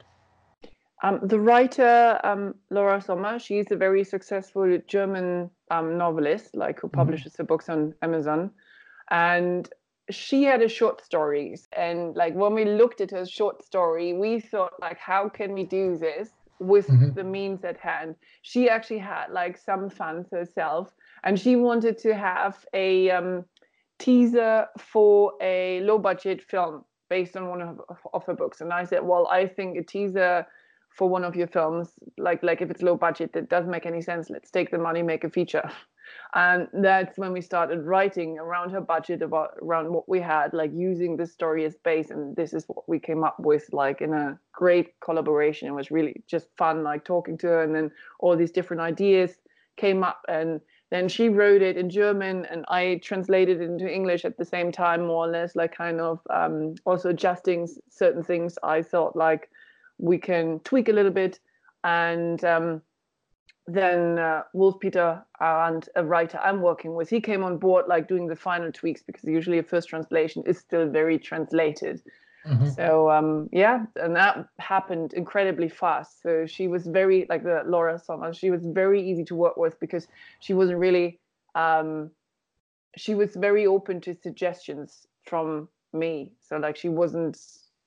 Um, 1.03 1.19
the 1.21 1.39
writer 1.39 2.19
um, 2.23 2.55
Laura 2.71 3.01
Sommer, 3.01 3.37
she's 3.37 3.69
a 3.69 3.75
very 3.75 4.03
successful 4.03 4.79
German 4.87 5.51
um, 5.69 5.97
novelist, 5.97 6.55
like 6.55 6.79
who 6.79 6.87
mm-hmm. 6.87 6.97
publishes 6.97 7.33
mm-hmm. 7.33 7.43
her 7.43 7.47
books 7.47 7.69
on 7.69 7.93
Amazon, 8.01 8.51
and 9.11 9.69
she 10.09 10.43
had 10.43 10.62
a 10.62 10.69
short 10.69 11.03
stories 11.03 11.67
and 11.75 12.15
like 12.15 12.33
when 12.35 12.53
we 12.53 12.65
looked 12.65 13.01
at 13.01 13.12
her 13.12 13.25
short 13.25 13.63
story 13.63 14.13
we 14.13 14.39
thought 14.39 14.74
like 14.79 14.97
how 14.97 15.27
can 15.27 15.53
we 15.53 15.63
do 15.63 15.97
this 15.97 16.29
with 16.59 16.88
mm-hmm. 16.88 17.13
the 17.13 17.24
means 17.24 17.65
at 17.65 17.77
hand? 17.77 18.15
She 18.41 18.69
actually 18.69 19.00
had 19.00 19.27
like 19.29 19.57
some 19.57 19.89
funds 19.89 20.29
herself 20.31 20.93
and 21.24 21.39
she 21.39 21.55
wanted 21.55 21.97
to 22.00 22.15
have 22.15 22.65
a 22.74 23.09
um, 23.09 23.45
teaser 24.00 24.67
for 24.77 25.33
a 25.41 25.81
low 25.81 25.97
budget 25.97 26.41
film 26.41 26.85
based 27.09 27.35
on 27.35 27.50
one 27.50 27.62
of, 27.62 27.81
of 28.13 28.25
her 28.25 28.33
books 28.33 28.62
and 28.62 28.74
i 28.74 28.83
said 28.83 29.03
well 29.03 29.27
i 29.27 29.45
think 29.45 29.77
a 29.77 29.83
teaser 29.83 30.43
for 30.95 31.09
one 31.09 31.25
of 31.25 31.35
your 31.35 31.47
films 31.47 31.89
like 32.17 32.41
like 32.41 32.62
if 32.62 32.71
it's 32.71 32.81
low 32.81 32.95
budget 32.95 33.33
that 33.33 33.50
doesn't 33.50 33.69
make 33.69 33.85
any 33.85 34.01
sense. 34.01 34.29
Let's 34.29 34.50
take 34.50 34.71
the 34.71 34.77
money 34.77 35.03
make 35.03 35.24
a 35.24 35.29
feature 35.29 35.69
and 36.33 36.67
that's 36.74 37.17
when 37.17 37.31
we 37.31 37.41
started 37.41 37.81
writing 37.81 38.38
around 38.39 38.71
her 38.71 38.81
budget 38.81 39.21
about 39.21 39.51
around 39.62 39.91
what 39.91 40.07
we 40.07 40.19
had 40.19 40.53
like 40.53 40.71
using 40.74 41.17
the 41.17 41.25
story 41.25 41.65
as 41.65 41.75
base. 41.75 42.12
And 42.12 42.35
this 42.35 42.53
is 42.53 42.65
what 42.67 42.88
we 42.88 43.00
came 43.00 43.24
up 43.24 43.39
with 43.39 43.65
like 43.71 44.01
in 44.01 44.13
a 44.13 44.38
great 44.53 45.00
collaboration. 45.00 45.67
It 45.67 45.71
was 45.71 45.91
really 45.91 46.24
just 46.27 46.47
fun 46.57 46.83
like 46.83 47.05
talking 47.05 47.38
to 47.39 47.47
her. 47.47 47.63
And 47.63 47.75
then 47.75 47.91
all 48.19 48.35
these 48.35 48.51
different 48.51 48.81
ideas 48.81 49.31
came 49.77 50.03
up. 50.03 50.21
And 50.27 50.62
then 50.91 51.09
she 51.09 51.29
wrote 51.29 51.63
it 51.63 51.77
in 51.77 51.89
german 51.89 52.45
and 52.45 52.63
i 52.67 53.00
translated 53.03 53.59
it 53.59 53.65
into 53.65 53.91
english 53.91 54.24
at 54.24 54.38
the 54.38 54.45
same 54.45 54.71
time 54.71 55.07
more 55.07 55.25
or 55.25 55.27
less 55.27 55.55
like 55.55 55.75
kind 55.75 56.00
of 56.00 56.19
um, 56.29 56.75
also 56.85 57.09
adjusting 57.09 57.67
certain 57.89 58.24
things 58.24 58.57
i 58.63 58.83
thought 58.83 59.15
like 59.15 59.50
we 59.97 60.17
can 60.17 60.59
tweak 60.59 60.89
a 60.89 60.91
little 60.91 61.12
bit. 61.12 61.39
And 61.83 62.43
um, 62.43 62.81
then 63.67 64.19
uh, 64.19 64.43
Wolf 64.53 64.79
Peter 64.79 65.24
and 65.39 65.88
a 65.95 66.03
writer 66.03 66.39
I'm 66.43 66.62
working 66.62 66.93
with, 66.93 67.10
he 67.10 67.19
came 67.19 67.43
on 67.43 67.57
board 67.57 67.86
like 67.88 68.07
doing 68.07 68.27
the 68.27 68.36
final 68.36 68.72
tweaks 68.72 69.01
because 69.01 69.24
usually 69.24 69.57
a 69.57 69.63
first 69.63 69.89
translation 69.89 70.43
is 70.45 70.60
still 70.60 70.88
very 70.88 71.17
translated. 71.17 72.01
Mm-hmm. 72.48 72.69
So 72.69 73.10
um, 73.10 73.50
yeah, 73.51 73.86
and 73.95 74.15
that 74.15 74.48
happened 74.60 75.13
incredibly 75.13 75.67
fast. 75.67 76.22
So 76.22 76.45
she 76.45 76.67
was 76.67 76.86
very 76.86 77.25
like 77.27 77.43
the 77.43 77.63
Laura 77.65 77.98
Sommer. 77.98 78.34
She 78.34 78.51
was 78.51 78.65
very 78.65 79.01
easy 79.01 79.24
to 79.25 79.36
work 79.36 79.57
with 79.57 79.79
because 79.79 80.07
she 80.39 80.53
wasn't 80.53 80.77
really. 80.77 81.19
Um, 81.55 82.12
she 82.98 83.15
was 83.15 83.36
very 83.36 83.65
open 83.65 84.00
to 84.01 84.15
suggestions 84.15 85.07
from 85.25 85.67
me. 85.91 86.31
So 86.41 86.57
like 86.57 86.75
she 86.77 86.89
wasn't, 86.89 87.38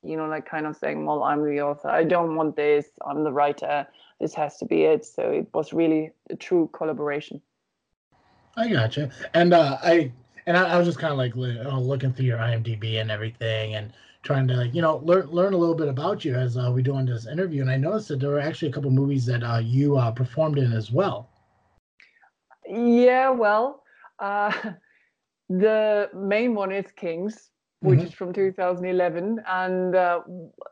you 0.03 0.17
know, 0.17 0.27
like 0.27 0.49
kind 0.49 0.67
of 0.67 0.77
saying, 0.77 1.05
"Well, 1.05 1.23
I'm 1.23 1.45
the 1.45 1.61
author. 1.63 1.89
I 1.89 2.05
don't 2.05 2.37
want 2.37 2.57
this. 2.57 2.87
I'm 3.07 3.25
the 3.25 3.33
writer." 3.33 3.87
this 4.21 4.35
has 4.35 4.57
to 4.59 4.65
be 4.65 4.83
it. 4.83 5.05
So 5.05 5.31
it 5.31 5.49
was 5.53 5.73
really 5.73 6.11
a 6.31 6.37
true 6.37 6.69
collaboration. 6.73 7.41
I 8.57 8.69
gotcha. 8.69 9.11
And 9.35 9.55
uh, 9.55 9.79
I 9.83 10.13
and 10.47 10.57
I, 10.57 10.75
I 10.75 10.79
was 10.79 10.87
just 10.87 10.99
kind 10.99 11.13
of 11.13 11.19
like 11.19 11.37
uh, 11.37 11.79
looking 11.79 12.13
through 12.13 12.27
your 12.27 12.39
IMDb 12.39 13.01
and 13.01 13.11
everything, 13.11 13.75
and 13.75 13.93
trying 14.23 14.49
to 14.49 14.55
like 14.55 14.75
you 14.75 14.83
know 14.83 14.97
learn 15.05 15.27
learn 15.31 15.55
a 15.55 15.57
little 15.57 15.75
bit 15.75 15.89
about 15.89 16.25
you 16.25 16.35
as 16.35 16.57
uh, 16.57 16.71
we 16.75 16.83
do 16.83 16.95
on 16.95 17.07
this 17.07 17.27
interview. 17.27 17.63
And 17.63 17.71
I 17.71 17.77
noticed 17.77 18.09
that 18.09 18.21
there 18.21 18.31
were 18.31 18.41
actually 18.41 18.69
a 18.69 18.73
couple 18.73 18.91
movies 18.91 19.27
that 19.27 19.45
uh, 19.45 19.59
you 19.59 19.97
uh, 19.97 20.11
performed 20.11 20.59
in 20.59 20.73
as 20.73 20.91
well. 20.91 21.29
Yeah, 22.67 23.31
well, 23.31 23.85
uh, 24.19 24.53
the 25.49 26.11
main 26.13 26.55
one 26.55 26.73
is 26.73 26.87
Kings, 26.97 27.51
which 27.81 27.99
mm-hmm. 28.01 28.09
is 28.09 28.15
from 28.15 28.33
2011. 28.33 29.41
And 29.47 29.95
uh, 29.95 30.21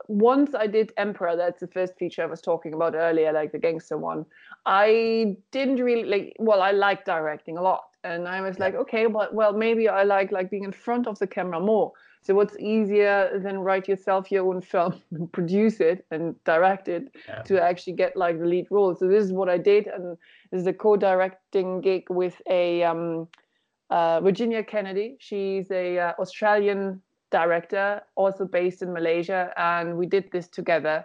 once 0.08 0.54
I 0.54 0.66
did 0.66 0.92
Emperor, 0.96 1.36
that's 1.36 1.60
the 1.60 1.68
first 1.68 1.94
feature 1.98 2.22
I 2.22 2.26
was 2.26 2.40
talking 2.40 2.74
about 2.74 2.94
earlier, 2.94 3.32
like 3.32 3.52
the 3.52 3.58
gangster 3.58 3.96
one. 3.96 4.26
I 4.64 5.36
didn't 5.52 5.76
really 5.76 6.04
like. 6.04 6.36
Well, 6.38 6.62
I 6.62 6.72
like 6.72 7.04
directing 7.04 7.58
a 7.58 7.62
lot, 7.62 7.84
and 8.02 8.26
I 8.26 8.40
was 8.40 8.56
yeah. 8.58 8.64
like, 8.64 8.74
okay, 8.74 9.06
but 9.06 9.32
well, 9.32 9.52
maybe 9.52 9.88
I 9.88 10.02
like 10.02 10.32
like 10.32 10.50
being 10.50 10.64
in 10.64 10.72
front 10.72 11.06
of 11.06 11.18
the 11.18 11.26
camera 11.26 11.60
more. 11.60 11.92
So 12.22 12.34
what's 12.34 12.58
easier 12.58 13.38
than 13.40 13.60
write 13.60 13.86
yourself 13.86 14.32
your 14.32 14.52
own 14.52 14.60
film, 14.60 15.00
and 15.12 15.32
produce 15.32 15.78
it, 15.78 16.04
and 16.10 16.34
direct 16.42 16.88
it 16.88 17.14
yeah. 17.28 17.42
to 17.42 17.62
actually 17.62 17.92
get 17.92 18.16
like 18.16 18.40
the 18.40 18.46
lead 18.46 18.66
role? 18.70 18.96
So 18.96 19.06
this 19.06 19.22
is 19.22 19.32
what 19.32 19.48
I 19.48 19.58
did, 19.58 19.86
and 19.86 20.18
this 20.50 20.62
is 20.62 20.66
a 20.66 20.72
co-directing 20.72 21.82
gig 21.82 22.06
with 22.10 22.42
a 22.50 22.82
um, 22.82 23.28
uh, 23.90 24.20
Virginia 24.20 24.62
Kennedy. 24.62 25.16
She's 25.18 25.70
a 25.70 25.98
uh, 25.98 26.12
Australian 26.18 27.02
director, 27.30 28.02
also 28.14 28.44
based 28.44 28.82
in 28.82 28.92
Malaysia, 28.92 29.52
and 29.56 29.96
we 29.96 30.06
did 30.06 30.30
this 30.32 30.48
together. 30.48 31.04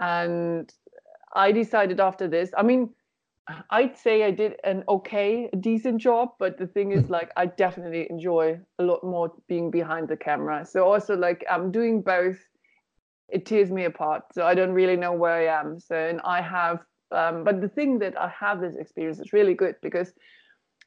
And 0.00 0.72
I 1.34 1.52
decided 1.52 2.00
after 2.00 2.28
this. 2.28 2.50
I 2.56 2.62
mean, 2.62 2.90
I'd 3.70 3.96
say 3.96 4.24
I 4.24 4.32
did 4.32 4.56
an 4.64 4.82
okay, 4.88 5.48
decent 5.60 6.00
job, 6.00 6.30
but 6.38 6.58
the 6.58 6.66
thing 6.66 6.92
is, 6.92 7.08
like, 7.08 7.30
I 7.36 7.46
definitely 7.46 8.06
enjoy 8.10 8.58
a 8.78 8.82
lot 8.82 9.04
more 9.04 9.32
being 9.46 9.70
behind 9.70 10.08
the 10.08 10.16
camera. 10.16 10.66
So 10.66 10.84
also, 10.84 11.16
like, 11.16 11.44
I'm 11.50 11.70
doing 11.70 12.02
both 12.02 12.38
it 13.28 13.46
tears 13.46 13.70
me 13.70 13.84
apart. 13.84 14.22
So 14.32 14.46
I 14.46 14.54
don't 14.54 14.72
really 14.72 14.96
know 14.96 15.12
where 15.12 15.34
I 15.34 15.60
am. 15.60 15.80
So 15.80 15.96
and 15.96 16.20
I 16.24 16.40
have, 16.40 16.84
um, 17.10 17.44
but 17.44 17.60
the 17.60 17.68
thing 17.68 17.98
that 18.00 18.18
I 18.18 18.28
have 18.28 18.60
this 18.60 18.76
experience 18.76 19.18
is 19.18 19.32
really 19.32 19.54
good 19.54 19.76
because 19.82 20.12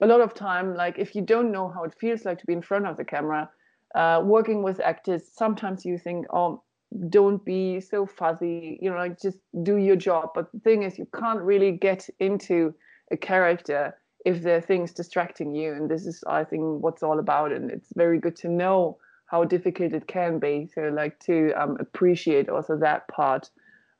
a 0.01 0.07
lot 0.07 0.21
of 0.21 0.33
time, 0.33 0.75
like 0.75 0.97
if 0.97 1.15
you 1.15 1.21
don't 1.21 1.51
know 1.51 1.69
how 1.69 1.83
it 1.83 1.93
feels 1.99 2.25
like 2.25 2.39
to 2.39 2.45
be 2.45 2.53
in 2.53 2.61
front 2.61 2.87
of 2.87 2.97
the 2.97 3.03
camera, 3.03 3.49
uh, 3.95 4.21
working 4.23 4.63
with 4.63 4.79
actors, 4.79 5.23
sometimes 5.33 5.85
you 5.85 5.97
think, 5.97 6.25
oh, 6.31 6.63
don't 7.09 7.43
be 7.45 7.79
so 7.79 8.05
fuzzy, 8.05 8.79
you 8.81 8.89
know, 8.89 8.97
like 8.97 9.19
just 9.19 9.39
do 9.63 9.77
your 9.77 9.95
job. 9.95 10.29
But 10.33 10.51
the 10.51 10.59
thing 10.59 10.83
is, 10.83 10.97
you 10.97 11.07
can't 11.13 11.41
really 11.41 11.71
get 11.71 12.09
into 12.19 12.73
a 13.11 13.17
character 13.17 13.95
if 14.25 14.41
there 14.41 14.57
are 14.57 14.61
things 14.61 14.93
distracting 14.93 15.53
you. 15.53 15.73
And 15.73 15.89
this 15.89 16.05
is, 16.05 16.23
I 16.27 16.43
think, 16.43 16.63
what's 16.83 17.03
all 17.03 17.19
about. 17.19 17.51
And 17.51 17.69
it's 17.69 17.89
very 17.95 18.19
good 18.19 18.35
to 18.37 18.49
know 18.49 18.97
how 19.27 19.43
difficult 19.43 19.93
it 19.93 20.07
can 20.07 20.39
be. 20.39 20.67
So, 20.73 20.81
like, 20.93 21.19
to 21.21 21.51
um, 21.53 21.77
appreciate 21.79 22.49
also 22.49 22.77
that 22.77 23.07
part 23.07 23.49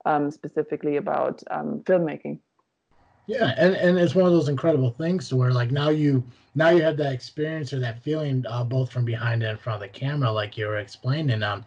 um, 0.05 0.31
specifically 0.31 0.97
about 0.97 1.43
um, 1.51 1.81
filmmaking. 1.85 2.39
Yeah, 3.29 3.53
and, 3.57 3.75
and 3.75 3.99
it's 3.99 4.15
one 4.15 4.25
of 4.25 4.31
those 4.31 4.49
incredible 4.49 4.89
things 4.89 5.29
to 5.29 5.35
where 5.35 5.51
like 5.51 5.69
now 5.69 5.89
you 5.89 6.23
now 6.55 6.69
you 6.69 6.81
have 6.81 6.97
that 6.97 7.13
experience 7.13 7.71
or 7.71 7.79
that 7.79 8.01
feeling 8.01 8.43
uh, 8.47 8.63
both 8.63 8.91
from 8.91 9.05
behind 9.05 9.43
and 9.43 9.51
in 9.51 9.57
front 9.57 9.75
of 9.75 9.81
the 9.81 9.99
camera, 9.99 10.31
like 10.31 10.57
you 10.57 10.65
were 10.65 10.79
explaining. 10.79 11.43
Um, 11.43 11.63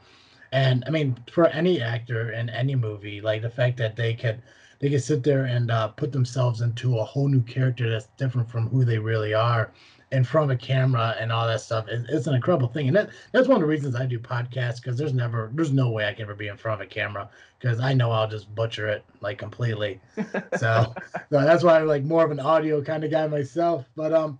and 0.50 0.82
I 0.88 0.90
mean, 0.90 1.16
for 1.30 1.46
any 1.46 1.80
actor 1.80 2.32
in 2.32 2.50
any 2.50 2.74
movie, 2.74 3.20
like 3.20 3.42
the 3.42 3.48
fact 3.50 3.76
that 3.76 3.94
they 3.94 4.12
could 4.14 4.42
they 4.80 4.90
could 4.90 5.04
sit 5.04 5.22
there 5.22 5.44
and 5.44 5.70
uh, 5.70 5.86
put 5.88 6.10
themselves 6.10 6.62
into 6.62 6.98
a 6.98 7.04
whole 7.04 7.28
new 7.28 7.42
character 7.42 7.88
that's 7.88 8.08
different 8.16 8.50
from 8.50 8.68
who 8.68 8.84
they 8.84 8.98
really 8.98 9.32
are, 9.32 9.70
in 10.12 10.22
front 10.22 10.50
of 10.50 10.54
a 10.54 10.60
camera 10.60 11.16
and 11.18 11.32
all 11.32 11.46
that 11.46 11.60
stuff 11.60 11.88
is, 11.88 12.04
it's 12.10 12.26
an 12.26 12.34
incredible 12.34 12.68
thing. 12.68 12.86
And 12.86 12.96
that 12.96 13.10
that's 13.32 13.48
one 13.48 13.56
of 13.56 13.62
the 13.62 13.66
reasons 13.66 13.96
i 13.96 14.04
do 14.04 14.18
podcasts 14.18 14.76
because 14.76 14.96
there's 14.98 15.14
never 15.14 15.50
there's 15.54 15.72
no 15.72 15.90
way 15.90 16.06
i 16.06 16.12
can 16.12 16.22
ever 16.22 16.34
be 16.34 16.48
in 16.48 16.56
front 16.56 16.80
of 16.80 16.86
a 16.86 16.88
camera 16.88 17.28
because 17.58 17.80
i 17.80 17.92
know 17.94 18.10
i'll 18.10 18.28
just 18.28 18.54
butcher 18.54 18.88
it 18.88 19.04
like 19.20 19.38
completely. 19.38 20.00
So, 20.58 20.94
so 21.14 21.20
that's 21.30 21.64
why 21.64 21.80
i'm 21.80 21.86
like 21.86 22.04
more 22.04 22.24
of 22.24 22.30
an 22.30 22.40
audio 22.40 22.82
kind 22.82 23.04
of 23.04 23.10
guy 23.10 23.26
myself. 23.26 23.86
But 23.96 24.12
um 24.12 24.38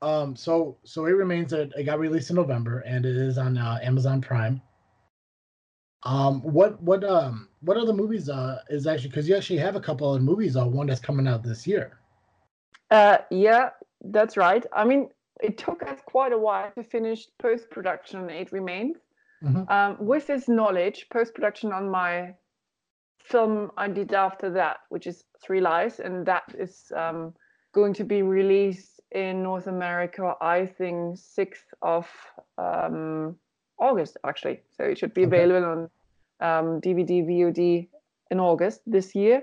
um 0.00 0.36
so 0.36 0.78
so 0.84 1.06
it 1.06 1.10
remains 1.10 1.50
that 1.50 1.72
it 1.76 1.84
got 1.84 1.98
released 1.98 2.30
in 2.30 2.36
november 2.36 2.80
and 2.80 3.04
it 3.04 3.16
is 3.16 3.36
on 3.36 3.58
uh, 3.58 3.78
amazon 3.82 4.20
prime. 4.20 4.62
Um 6.04 6.40
what 6.42 6.80
what 6.80 7.02
um 7.02 7.48
what 7.62 7.76
other 7.76 7.92
movies 7.92 8.28
uh 8.28 8.60
is 8.70 8.86
actually 8.86 9.08
because 9.08 9.28
you 9.28 9.34
actually 9.34 9.58
have 9.58 9.74
a 9.74 9.80
couple 9.80 10.14
of 10.14 10.22
movies 10.22 10.56
uh 10.56 10.64
one 10.64 10.86
that's 10.86 11.00
coming 11.00 11.26
out 11.26 11.42
this 11.42 11.66
year. 11.66 11.98
Uh 12.92 13.18
yeah 13.30 13.70
that's 14.02 14.36
right. 14.36 14.64
I 14.72 14.84
mean, 14.84 15.08
it 15.40 15.58
took 15.58 15.82
us 15.82 15.98
quite 16.06 16.32
a 16.32 16.38
while 16.38 16.70
to 16.72 16.82
finish 16.82 17.26
post 17.38 17.70
production 17.70 18.20
on 18.20 18.30
Eight 18.30 18.52
Remains. 18.52 18.96
Mm-hmm. 19.42 19.70
Um, 19.70 19.96
with 20.00 20.26
this 20.26 20.48
knowledge, 20.48 21.06
post 21.12 21.34
production 21.34 21.72
on 21.72 21.90
my 21.90 22.34
film 23.22 23.70
I 23.76 23.88
did 23.88 24.12
after 24.12 24.50
that, 24.50 24.78
which 24.88 25.06
is 25.06 25.24
Three 25.44 25.60
Lives, 25.60 26.00
and 26.00 26.26
that 26.26 26.54
is 26.58 26.90
um, 26.96 27.34
going 27.72 27.94
to 27.94 28.04
be 28.04 28.22
released 28.22 29.00
in 29.12 29.42
North 29.42 29.68
America, 29.68 30.34
I 30.40 30.66
think, 30.66 31.18
6th 31.18 31.68
of 31.82 32.08
um, 32.58 33.36
August, 33.78 34.16
actually. 34.26 34.60
So 34.76 34.84
it 34.84 34.98
should 34.98 35.14
be 35.14 35.24
okay. 35.24 35.36
available 35.36 35.66
on 35.66 35.78
um, 36.40 36.80
DVD, 36.80 37.24
VOD 37.24 37.88
in 38.30 38.40
August 38.40 38.80
this 38.86 39.14
year 39.14 39.42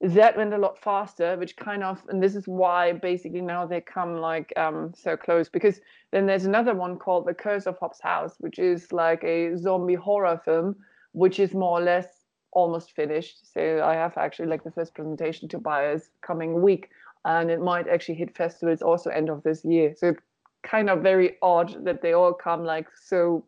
that 0.00 0.36
went 0.36 0.54
a 0.54 0.58
lot 0.58 0.78
faster 0.78 1.36
which 1.36 1.56
kind 1.56 1.84
of 1.84 2.02
and 2.08 2.22
this 2.22 2.34
is 2.34 2.48
why 2.48 2.92
basically 2.92 3.42
now 3.42 3.66
they 3.66 3.80
come 3.82 4.16
like 4.16 4.50
um 4.56 4.92
so 4.96 5.14
close 5.16 5.48
because 5.48 5.80
then 6.10 6.24
there's 6.24 6.46
another 6.46 6.74
one 6.74 6.96
called 6.96 7.26
the 7.26 7.34
curse 7.34 7.66
of 7.66 7.78
hobbs 7.78 8.00
house 8.00 8.36
which 8.38 8.58
is 8.58 8.92
like 8.92 9.22
a 9.24 9.54
zombie 9.58 9.94
horror 9.94 10.40
film 10.44 10.74
which 11.12 11.38
is 11.38 11.52
more 11.52 11.78
or 11.78 11.82
less 11.82 12.06
almost 12.52 12.92
finished. 12.92 13.52
So 13.52 13.82
i 13.84 13.94
have 13.94 14.16
actually 14.16 14.48
like 14.48 14.64
the 14.64 14.70
first 14.70 14.94
presentation 14.94 15.48
to 15.48 15.58
buyers 15.58 16.10
coming 16.22 16.62
week 16.62 16.90
and 17.24 17.50
it 17.50 17.60
might 17.60 17.86
actually 17.86 18.16
hit 18.16 18.36
festivals 18.36 18.82
also 18.82 19.10
end 19.10 19.28
of 19.28 19.42
this 19.42 19.64
year. 19.64 19.94
So 19.96 20.14
kind 20.62 20.90
of 20.90 21.02
very 21.02 21.36
odd 21.42 21.84
that 21.84 22.02
they 22.02 22.12
all 22.12 22.32
come 22.32 22.64
like 22.64 22.86
so 22.94 23.44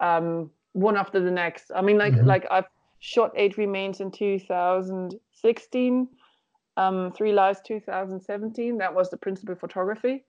um 0.00 0.50
one 0.72 0.96
after 0.96 1.20
the 1.20 1.30
next. 1.30 1.70
I 1.74 1.80
mean 1.80 1.98
like 1.98 2.14
mm-hmm. 2.14 2.26
like 2.26 2.46
i've 2.50 2.68
shot 3.00 3.32
eight 3.36 3.56
remains 3.56 4.00
in 4.00 4.10
2016 4.10 6.08
um, 6.76 7.12
three 7.12 7.32
lives 7.32 7.60
2017 7.66 8.78
that 8.78 8.94
was 8.94 9.10
the 9.10 9.16
principal 9.16 9.54
photography 9.54 10.24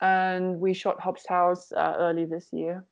and 0.00 0.58
we 0.60 0.74
shot 0.74 1.00
hobbs 1.00 1.26
house 1.28 1.72
uh, 1.72 1.94
early 1.98 2.24
this 2.24 2.48
year 2.52 2.84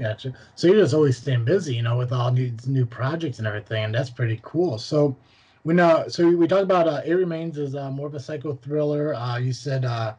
Gotcha. 0.00 0.34
So 0.54 0.66
you're 0.66 0.82
just 0.82 0.94
always 0.94 1.16
staying 1.16 1.44
busy, 1.44 1.76
you 1.76 1.82
know, 1.82 1.96
with 1.96 2.12
all 2.12 2.30
these 2.30 2.66
new 2.66 2.84
projects 2.84 3.38
and 3.38 3.46
everything, 3.46 3.84
and 3.84 3.94
that's 3.94 4.10
pretty 4.10 4.38
cool. 4.42 4.78
So 4.78 5.16
we 5.64 5.74
know. 5.74 6.04
So 6.08 6.28
we 6.28 6.46
talked 6.46 6.62
about 6.62 6.88
uh, 6.88 7.00
It 7.04 7.14
Remains 7.14 7.58
is 7.58 7.74
uh, 7.74 7.90
more 7.90 8.06
of 8.06 8.14
a 8.14 8.20
psycho 8.20 8.54
thriller. 8.54 9.14
Uh, 9.14 9.38
you 9.38 9.52
said 9.52 9.84
uh, 9.84 10.14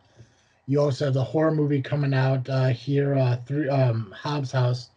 you 0.65 0.79
also 0.79 1.05
have 1.05 1.13
the 1.13 1.23
horror 1.23 1.51
movie 1.51 1.81
coming 1.81 2.13
out 2.13 2.49
uh, 2.49 2.67
here, 2.67 3.15
uh, 3.15 3.37
through 3.45 3.69
um, 3.69 4.13
Hobbs 4.17 4.51
House 4.51 4.89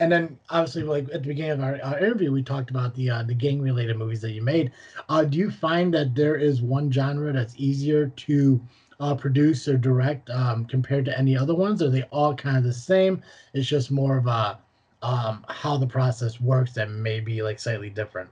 and 0.00 0.12
then 0.12 0.38
obviously 0.50 0.82
like 0.82 1.04
at 1.12 1.22
the 1.22 1.28
beginning 1.28 1.52
of 1.52 1.60
our, 1.60 1.80
our 1.82 1.98
interview 1.98 2.30
we 2.30 2.42
talked 2.42 2.70
about 2.70 2.94
the 2.94 3.10
uh, 3.10 3.22
the 3.22 3.34
gang 3.34 3.60
related 3.60 3.96
movies 3.96 4.20
that 4.20 4.32
you 4.32 4.42
made. 4.42 4.72
Uh, 5.08 5.24
do 5.24 5.38
you 5.38 5.50
find 5.50 5.92
that 5.94 6.14
there 6.14 6.36
is 6.36 6.62
one 6.62 6.90
genre 6.90 7.32
that's 7.32 7.54
easier 7.56 8.08
to 8.08 8.60
uh, 9.00 9.14
produce 9.14 9.68
or 9.68 9.76
direct 9.76 10.28
um, 10.30 10.64
compared 10.64 11.04
to 11.04 11.18
any 11.18 11.36
other 11.36 11.54
ones? 11.54 11.82
Are 11.82 11.90
they 11.90 12.02
all 12.04 12.34
kind 12.34 12.56
of 12.56 12.64
the 12.64 12.72
same? 12.72 13.22
It's 13.54 13.66
just 13.66 13.90
more 13.90 14.16
of 14.16 14.26
a 14.26 14.58
um, 15.02 15.44
how 15.48 15.76
the 15.76 15.86
process 15.86 16.40
works 16.40 16.72
that 16.74 16.90
may 16.90 17.20
be 17.20 17.42
like 17.42 17.58
slightly 17.58 17.90
different. 17.90 18.30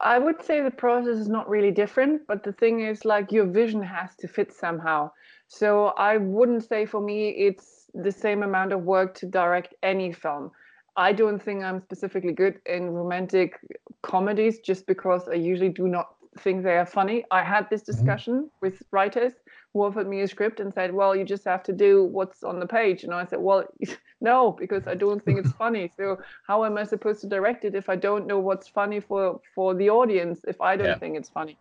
I 0.00 0.18
would 0.18 0.42
say 0.42 0.62
the 0.62 0.70
process 0.70 1.18
is 1.18 1.28
not 1.28 1.48
really 1.48 1.70
different 1.70 2.26
but 2.26 2.42
the 2.42 2.52
thing 2.52 2.80
is 2.80 3.04
like 3.04 3.30
your 3.32 3.44
vision 3.44 3.82
has 3.82 4.16
to 4.16 4.28
fit 4.28 4.52
somehow. 4.52 5.10
So 5.46 5.88
i 5.98 6.16
wouldn't 6.16 6.64
say 6.64 6.86
for 6.86 7.00
me 7.00 7.30
it's 7.30 7.81
the 7.94 8.12
same 8.12 8.42
amount 8.42 8.72
of 8.72 8.82
work 8.82 9.14
to 9.14 9.26
direct 9.26 9.74
any 9.82 10.12
film. 10.12 10.50
I 10.96 11.12
don't 11.12 11.42
think 11.42 11.62
I'm 11.62 11.80
specifically 11.80 12.32
good 12.32 12.60
in 12.66 12.90
romantic 12.90 13.58
comedies 14.02 14.58
just 14.60 14.86
because 14.86 15.28
I 15.28 15.34
usually 15.34 15.70
do 15.70 15.88
not 15.88 16.14
think 16.38 16.62
they 16.62 16.76
are 16.76 16.86
funny. 16.86 17.24
I 17.30 17.42
had 17.42 17.68
this 17.70 17.82
mm-hmm. 17.82 17.92
discussion 17.92 18.34
mm-hmm. 18.34 18.56
with 18.60 18.82
writers 18.90 19.32
who 19.72 19.84
offered 19.84 20.08
me 20.08 20.20
a 20.20 20.28
script 20.28 20.60
and 20.60 20.72
said, 20.72 20.92
Well, 20.92 21.16
you 21.16 21.24
just 21.24 21.44
have 21.44 21.62
to 21.64 21.72
do 21.72 22.04
what's 22.04 22.42
on 22.42 22.60
the 22.60 22.66
page. 22.66 23.04
And 23.04 23.14
I 23.14 23.24
said, 23.24 23.40
Well, 23.40 23.64
no, 24.20 24.52
because 24.52 24.86
I 24.86 24.94
don't 24.94 25.24
think 25.24 25.38
it's 25.38 25.52
funny. 25.64 25.90
So 25.96 26.18
how 26.46 26.64
am 26.64 26.76
I 26.76 26.84
supposed 26.84 27.20
to 27.22 27.26
direct 27.26 27.64
it 27.64 27.74
if 27.74 27.88
I 27.88 27.96
don't 27.96 28.26
know 28.26 28.38
what's 28.38 28.68
funny 28.68 29.00
for 29.00 29.40
for 29.54 29.74
the 29.74 29.90
audience 29.90 30.40
if 30.46 30.60
I 30.60 30.76
don't 30.76 30.86
yeah. 30.86 30.98
think 30.98 31.16
it's 31.16 31.30
funny? 31.30 31.58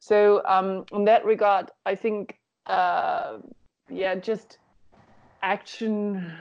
So 0.00 0.42
um, 0.46 0.84
in 0.92 1.04
that 1.06 1.24
regard, 1.24 1.70
I 1.84 1.94
think 1.96 2.38
uh, 2.66 3.38
yeah, 3.90 4.14
just 4.14 4.58
action, 5.42 6.32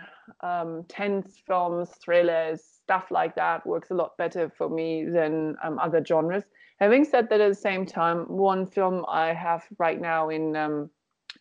um, 0.41 0.85
tense 0.87 1.41
films, 1.45 1.89
thrillers, 2.03 2.61
stuff 2.63 3.11
like 3.11 3.35
that 3.35 3.65
works 3.65 3.91
a 3.91 3.93
lot 3.93 4.17
better 4.17 4.51
for 4.57 4.69
me 4.69 5.05
than 5.05 5.55
um, 5.63 5.79
other 5.79 6.03
genres. 6.03 6.43
Having 6.79 7.05
said 7.05 7.29
that, 7.29 7.41
at 7.41 7.49
the 7.49 7.55
same 7.55 7.85
time, 7.85 8.25
one 8.27 8.65
film 8.65 9.03
I 9.07 9.33
have 9.33 9.63
right 9.79 9.99
now 9.99 10.29
in, 10.29 10.55
um, 10.55 10.89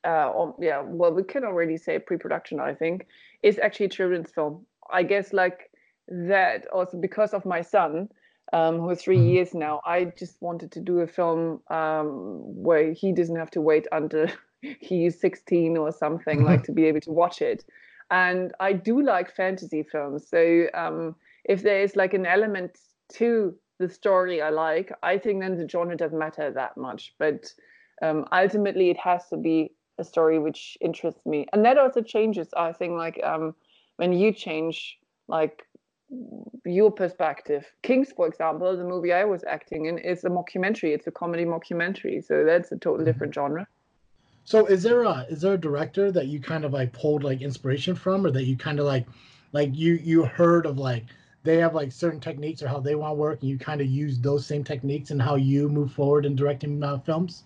uh, 0.05 0.31
or, 0.31 0.55
yeah, 0.59 0.83
well, 0.83 1.13
we 1.13 1.23
can 1.23 1.45
already 1.45 1.77
say 1.77 1.99
pre-production, 1.99 2.59
I 2.59 2.75
think, 2.75 3.07
is 3.43 3.59
actually 3.59 3.87
a 3.87 3.91
children's 3.91 4.31
film. 4.31 4.65
I 4.91 5.03
guess 5.03 5.33
like 5.33 5.71
that 6.09 6.67
also 6.69 6.97
because 6.97 7.35
of 7.35 7.45
my 7.45 7.61
son, 7.61 8.09
um, 8.53 8.79
who's 8.81 9.03
3 9.03 9.17
mm-hmm. 9.17 9.27
years 9.27 9.55
now, 9.55 9.81
I 9.85 10.05
just 10.05 10.41
wanted 10.41 10.73
to 10.73 10.81
do 10.81 11.01
a 11.01 11.07
film 11.07 11.61
um, 11.69 12.41
where 12.63 12.93
he 12.93 13.13
doesn't 13.13 13.37
have 13.37 13.51
to 13.53 13.61
wait 13.61 13.87
until 13.93 14.29
he's 14.61 15.21
16 15.21 15.77
or 15.77 15.93
something 15.93 16.45
like 16.45 16.63
to 16.65 16.73
be 16.73 16.85
able 16.85 17.01
to 17.01 17.13
watch 17.13 17.43
it. 17.43 17.65
And 18.11 18.53
i 18.61 18.73
do 18.73 19.03
like 19.03 19.35
fantasy 19.35 19.83
films 19.83 20.29
so 20.29 20.67
um, 20.75 21.17
if 21.45 21.63
there 21.63 21.83
is 21.83 21.97
like 21.97 22.15
an 22.15 22.27
element 22.27 22.79
to 23.15 23.55
the 23.79 23.89
story 23.89 24.41
i 24.41 24.49
like 24.49 24.93
i 25.03 25.19
think 25.19 25.41
then 25.41 25.57
the 25.57 25.69
genre 25.69 25.97
doesn't 25.97 26.19
matter 26.19 26.51
that 26.51 26.77
much. 26.77 27.15
But 27.19 27.53
um, 28.03 28.27
ultimately 28.31 28.91
it 28.91 28.99
has 28.99 29.29
to 29.31 29.37
be 29.37 29.73
a 29.99 30.05
story 30.05 30.39
which 30.39 30.77
interests 30.83 31.25
me. 31.25 31.47
And 31.53 31.65
that 31.65 31.79
also 31.79 32.03
changes 32.03 32.49
i 32.57 32.73
think 32.73 32.93
like 32.93 33.21
um, 33.25 33.55
when 33.97 34.13
you 34.13 34.33
change 34.33 34.99
like 35.29 35.65
your 36.65 36.93
perspective. 36.93 37.67
Kings 37.83 38.13
for 38.17 38.29
example 38.29 38.77
the 38.77 38.85
movie 38.85 39.13
i 39.13 39.25
was 39.25 39.43
acting 39.45 39.87
in 39.87 39.99
is 39.99 40.25
a 40.25 40.29
mockumentary. 40.29 40.95
It's 40.95 41.09
a 41.09 41.11
comedy 41.11 41.45
mockumentary 41.45 42.25
so 42.25 42.45
that's 42.45 42.71
a 42.71 42.77
total 42.77 42.99
mm-hmm. 42.99 43.05
different 43.07 43.35
genre 43.35 43.67
so 44.47 44.65
is 44.67 44.85
there 44.85 45.03
a 45.03 45.27
is 45.29 45.41
there 45.41 45.55
a 45.55 45.61
director 45.61 46.13
that 46.13 46.29
you 46.29 46.39
kind 46.41 46.65
of 46.65 46.73
like 46.73 46.93
pulled 46.93 47.25
like 47.25 47.43
inspiration 47.43 47.97
from, 47.97 48.25
or 48.25 48.31
that 48.31 48.45
you 48.45 48.57
kind 48.57 48.79
of 48.79 48.87
like 48.87 49.05
like 49.53 49.71
you 49.75 49.95
you 49.95 50.23
heard 50.25 50.67
of 50.67 50.79
like 50.79 51.05
they 51.43 51.57
have 51.57 51.75
like 51.75 51.91
certain 51.91 52.21
techniques 52.21 52.63
or 52.63 52.69
how 52.69 52.79
they 52.79 52.95
want 52.95 53.11
to 53.11 53.15
work, 53.15 53.41
and 53.41 53.51
you 53.51 53.59
kind 53.59 53.81
of 53.81 53.89
use 53.89 54.21
those 54.21 54.47
same 54.47 54.63
techniques 54.63 55.11
and 55.11 55.21
how 55.21 55.35
you 55.35 55.69
move 55.69 55.93
forward 55.93 56.25
in 56.25 56.37
directing 56.37 56.81
uh, 56.83 56.99
films? 57.01 57.43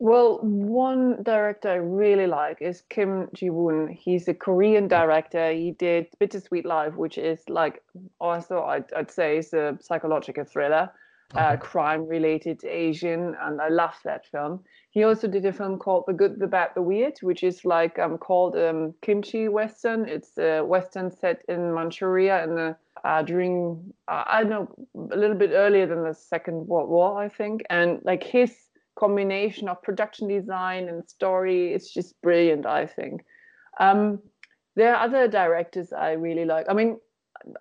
Well, 0.00 0.40
one 0.42 1.22
director 1.22 1.70
I 1.70 1.76
really 1.76 2.26
like 2.26 2.60
is 2.60 2.82
Kim 2.90 3.28
Ji 3.32 3.48
Woon. 3.48 3.88
He's 3.88 4.28
a 4.28 4.34
Korean 4.34 4.88
director. 4.88 5.50
He 5.52 5.70
did 5.70 6.08
Bittersweet 6.18 6.66
Life, 6.66 6.94
which 6.94 7.16
is 7.16 7.40
like 7.48 7.82
also 8.20 8.64
I'd, 8.64 8.92
I'd 8.92 9.10
say 9.10 9.38
is 9.38 9.54
a 9.54 9.78
psychological 9.80 10.44
thriller, 10.44 10.90
okay. 11.34 11.44
uh, 11.44 11.56
crime-related 11.56 12.64
Asian, 12.64 13.34
and 13.40 13.60
I 13.60 13.68
love 13.68 13.94
that 14.04 14.26
film. 14.26 14.64
He 14.90 15.04
also 15.04 15.26
did 15.26 15.46
a 15.46 15.52
film 15.52 15.78
called 15.78 16.04
The 16.06 16.12
Good, 16.12 16.38
the 16.38 16.46
Bad, 16.46 16.70
the 16.74 16.82
Weird, 16.82 17.18
which 17.22 17.42
is 17.42 17.64
like 17.64 17.98
um, 17.98 18.18
called 18.18 18.56
um, 18.56 18.94
kimchi 19.02 19.48
western. 19.48 20.08
It's 20.08 20.36
a 20.38 20.60
western 20.60 21.10
set 21.10 21.42
in 21.48 21.72
Manchuria 21.72 22.44
in 22.44 22.54
the 22.54 22.76
uh, 23.04 23.22
during 23.22 23.92
uh, 24.06 24.24
I 24.26 24.44
don't 24.44 24.50
know 24.50 25.10
a 25.12 25.16
little 25.16 25.36
bit 25.36 25.50
earlier 25.52 25.86
than 25.86 26.04
the 26.04 26.14
Second 26.14 26.68
World 26.68 26.88
War, 26.88 27.18
I 27.18 27.28
think, 27.28 27.62
and 27.70 28.00
like 28.04 28.22
his 28.22 28.54
combination 28.98 29.68
of 29.68 29.82
production 29.82 30.28
design 30.28 30.88
and 30.88 31.08
story 31.08 31.72
is 31.72 31.90
just 31.90 32.20
brilliant 32.22 32.66
i 32.66 32.86
think 32.86 33.24
um, 33.80 34.20
there 34.76 34.94
are 34.94 35.04
other 35.04 35.28
directors 35.28 35.92
i 35.92 36.12
really 36.12 36.44
like 36.44 36.66
i 36.68 36.74
mean 36.74 36.98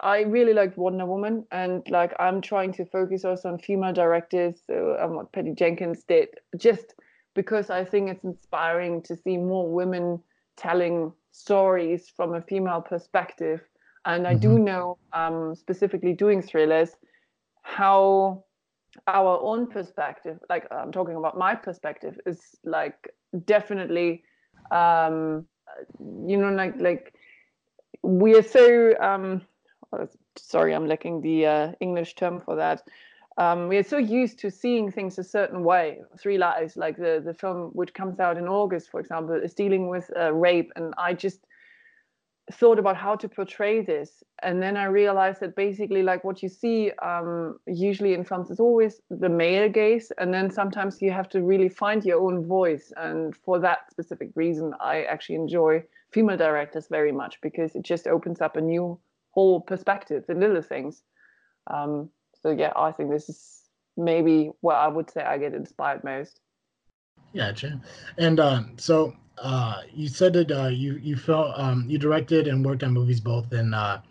i 0.02 0.22
really 0.22 0.54
liked 0.54 0.78
wonder 0.78 1.06
woman 1.06 1.46
and 1.52 1.88
like 1.89 2.13
i'm 2.20 2.41
trying 2.41 2.72
to 2.72 2.86
focus 2.86 3.26
also 3.26 3.50
on 3.50 3.58
female 3.58 3.94
directors 3.94 4.56
so 4.67 4.98
um, 5.00 5.15
what 5.15 5.32
patty 5.32 5.54
jenkins 5.54 6.04
did 6.04 6.30
just 6.58 6.96
because 7.36 7.70
i 7.70 7.84
think 7.84 8.10
it's 8.10 8.24
inspiring 8.24 9.02
to 9.02 9.15
see 9.15 9.38
more 9.38 9.72
women 9.72 10.20
telling 10.58 11.12
stories 11.32 12.12
from 12.15 12.36
a 12.36 12.41
female 12.41 12.82
perspective 12.82 13.62
and 14.06 14.28
i 14.28 14.34
mm-hmm. 14.34 14.56
do 14.56 14.60
know 14.60 14.98
um, 15.13 15.56
specifically 15.56 16.13
doing 16.13 16.41
thrillers 16.41 16.91
how 17.63 18.44
our 19.08 19.39
own 19.41 19.67
perspective 19.67 20.38
like 20.50 20.67
i'm 20.72 20.91
talking 20.91 21.15
about 21.15 21.38
my 21.38 21.56
perspective 21.56 22.20
is 22.26 22.39
like 22.65 23.10
definitely 23.46 24.24
um 24.72 25.46
you 26.26 26.38
know 26.38 26.52
like 26.52 26.76
like 26.80 27.13
we 28.04 28.36
are 28.36 28.44
so 28.44 28.94
um 29.00 29.41
sorry 30.36 30.73
i'm 30.73 30.88
lacking 30.88 31.21
the 31.21 31.45
uh, 31.45 31.71
english 31.80 32.15
term 32.15 32.39
for 32.39 32.56
that. 32.56 32.84
Um, 33.38 33.69
we 33.69 33.77
are 33.77 33.84
so 33.84 33.97
used 33.97 34.39
to 34.39 34.51
seeing 34.51 34.91
things 34.91 35.17
a 35.17 35.23
certain 35.23 35.63
way. 35.63 36.01
Three 36.19 36.38
Lives, 36.38 36.75
like 36.75 36.97
the 36.97 37.21
the 37.23 37.34
film 37.34 37.71
which 37.73 37.93
comes 37.93 38.19
out 38.19 38.38
in 38.38 38.47
August, 38.47 38.91
for 38.91 38.99
example, 38.99 39.36
is 39.36 39.54
dealing 39.54 39.88
with 39.88 40.12
uh, 40.17 40.34
rape, 40.34 40.71
and 40.75 40.93
I 40.97 41.13
just 41.13 41.39
thought 42.51 42.80
about 42.80 42.97
how 42.97 43.15
to 43.15 43.30
portray 43.30 43.82
this. 43.82 44.23
And 44.43 44.62
then 44.62 44.75
i 44.75 44.86
realized 44.86 45.39
that 45.41 45.56
basically 45.56 46.04
like 46.04 46.23
what 46.23 46.41
you 46.43 46.49
see 46.49 46.91
um, 47.01 47.60
usually 47.67 48.13
in 48.13 48.23
films 48.23 48.49
is 48.49 48.60
always 48.60 49.01
the 49.10 49.30
male 49.30 49.69
gaze 49.69 50.12
and 50.17 50.34
then 50.34 50.49
sometimes 50.49 51.01
you 51.01 51.12
have 51.12 51.30
to 51.30 51.41
really 51.41 51.69
find 51.69 52.04
your 52.04 52.19
own 52.19 52.45
voice. 52.45 52.91
And 52.97 53.36
for 53.36 53.60
that 53.60 53.91
specific 53.91 54.30
reason 54.36 54.73
i 54.80 55.04
actually 55.04 55.36
enjoy 55.36 55.84
female 56.12 56.38
directors 56.38 56.88
very 56.88 57.12
much 57.12 57.39
because 57.41 57.75
it 57.75 57.84
just 57.84 58.08
opens 58.08 58.41
up 58.41 58.58
a 58.58 58.62
new 58.62 58.99
whole 59.32 59.62
perspective 59.62 60.24
in 60.30 60.39
little 60.39 60.62
things 60.62 61.04
um, 61.67 62.10
so 62.41 62.52
yeah 62.52 62.72
i 62.76 62.91
think 62.91 63.10
this 63.10 63.30
is 63.30 63.62
maybe 63.98 64.52
where 64.62 64.76
i 64.76 64.88
would 64.88 65.10
say 65.10 65.22
i 65.22 65.38
get 65.38 65.54
inspired 65.54 66.04
most 66.04 66.39
Gotcha. 67.36 67.80
And 68.17 68.39
um, 68.39 68.74
so 68.78 69.15
uh, 69.38 69.82
you 69.94 70.08
said 70.08 70.34
that 70.34 70.52
uh, 70.52 70.67
you 70.67 70.96
you 70.98 71.15
felt 71.15 71.58
um, 71.58 71.86
you 71.89 71.98
directed 71.98 72.48
and 72.48 72.65
worked 72.65 72.84
on 72.84 72.91
movies 72.94 73.20
both 73.22 73.54
in 73.54 73.74
uh, 73.74 74.02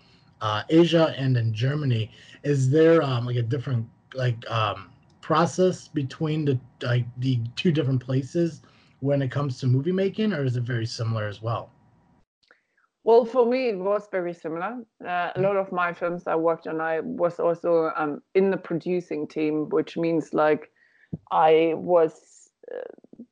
uh, 0.41 0.63
Asia 0.71 1.15
and 1.17 1.37
in 1.37 1.53
Germany. 1.53 2.11
Is 2.43 2.71
there 2.71 3.03
um, 3.03 3.27
like 3.27 3.37
a 3.37 3.43
different 3.43 3.87
like 4.15 4.49
um, 4.51 4.91
process 5.21 5.89
between 5.89 6.45
the 6.47 6.59
like 6.83 7.05
the 7.19 7.41
two 7.57 7.73
different 7.73 8.03
places 8.03 8.63
when 9.01 9.23
it 9.23 9.31
comes 9.31 9.61
to 9.61 9.67
movie 9.67 9.93
making, 9.93 10.33
or 10.33 10.45
is 10.45 10.57
it 10.57 10.63
very 10.63 10.87
similar 10.87 11.27
as 11.27 11.43
well? 11.43 11.71
Well, 13.03 13.25
for 13.25 13.47
me, 13.47 13.69
it 13.69 13.79
was 13.79 14.09
very 14.13 14.35
similar. 14.35 14.77
Uh, 15.05 15.31
a 15.35 15.41
lot 15.41 15.57
of 15.57 15.73
my 15.73 15.93
films 15.93 16.25
I 16.27 16.37
worked 16.37 16.67
on, 16.67 16.81
I 16.81 17.01
was 17.01 17.41
also 17.41 17.93
um, 17.97 18.21
in 18.35 18.51
the 18.51 18.59
producing 18.59 19.27
team, 19.27 19.71
which 19.71 19.97
means 19.97 20.35
like 20.35 20.71
I 21.31 21.73
was, 21.77 22.51
uh, 22.71 23.23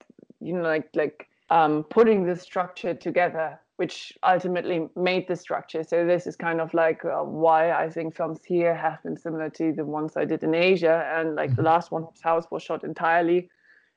you 0.41 0.55
know, 0.55 0.63
like 0.63 0.89
like 0.95 1.29
um, 1.51 1.85
putting 1.85 2.25
the 2.25 2.35
structure 2.35 2.95
together, 2.95 3.61
which 3.77 4.13
ultimately 4.23 4.89
made 4.97 5.29
the 5.29 5.37
structure. 5.37 5.85
So 5.85 6.07
this 6.07 6.27
is 6.27 6.35
kind 6.35 6.63
of 6.63 6.73
like 6.73 7.05
uh, 7.05 7.23
why 7.23 7.73
I 7.73 7.91
think 7.91 8.17
films 8.17 8.41
here 8.47 8.75
have 8.75 9.03
been 9.03 9.19
similar 9.19 9.51
to 9.51 9.73
the 9.75 9.85
ones 9.85 10.17
I 10.17 10.25
did 10.25 10.45
in 10.45 10.55
Asia, 10.55 11.07
and 11.15 11.35
like 11.35 11.51
mm-hmm. 11.51 11.57
the 11.57 11.69
last 11.69 11.93
one, 11.93 12.07
House, 12.23 12.47
was 12.51 12.63
shot 12.63 12.85
entirely 12.85 13.51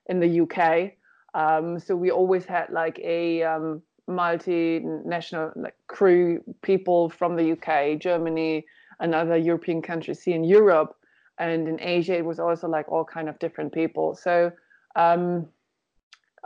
in 0.07 0.19
the 0.19 0.41
UK. 0.41 0.91
Um, 1.33 1.79
so 1.79 1.95
we 1.95 2.11
always 2.11 2.45
had 2.45 2.69
like 2.71 2.99
a 2.99 3.43
um, 3.43 3.81
multinational 4.09 5.51
like 5.55 5.75
crew, 5.87 6.43
people 6.61 7.09
from 7.09 7.35
the 7.35 7.51
UK, 7.53 7.99
Germany, 7.99 8.65
and 8.99 9.15
other 9.15 9.37
European 9.37 9.81
countries 9.81 10.21
See 10.21 10.33
in 10.33 10.43
Europe, 10.43 10.95
and 11.37 11.67
in 11.67 11.79
Asia 11.81 12.17
it 12.17 12.25
was 12.25 12.39
also 12.39 12.67
like 12.67 12.89
all 12.89 13.05
kind 13.05 13.29
of 13.29 13.39
different 13.39 13.73
people. 13.73 14.15
So 14.15 14.51
um, 14.95 15.47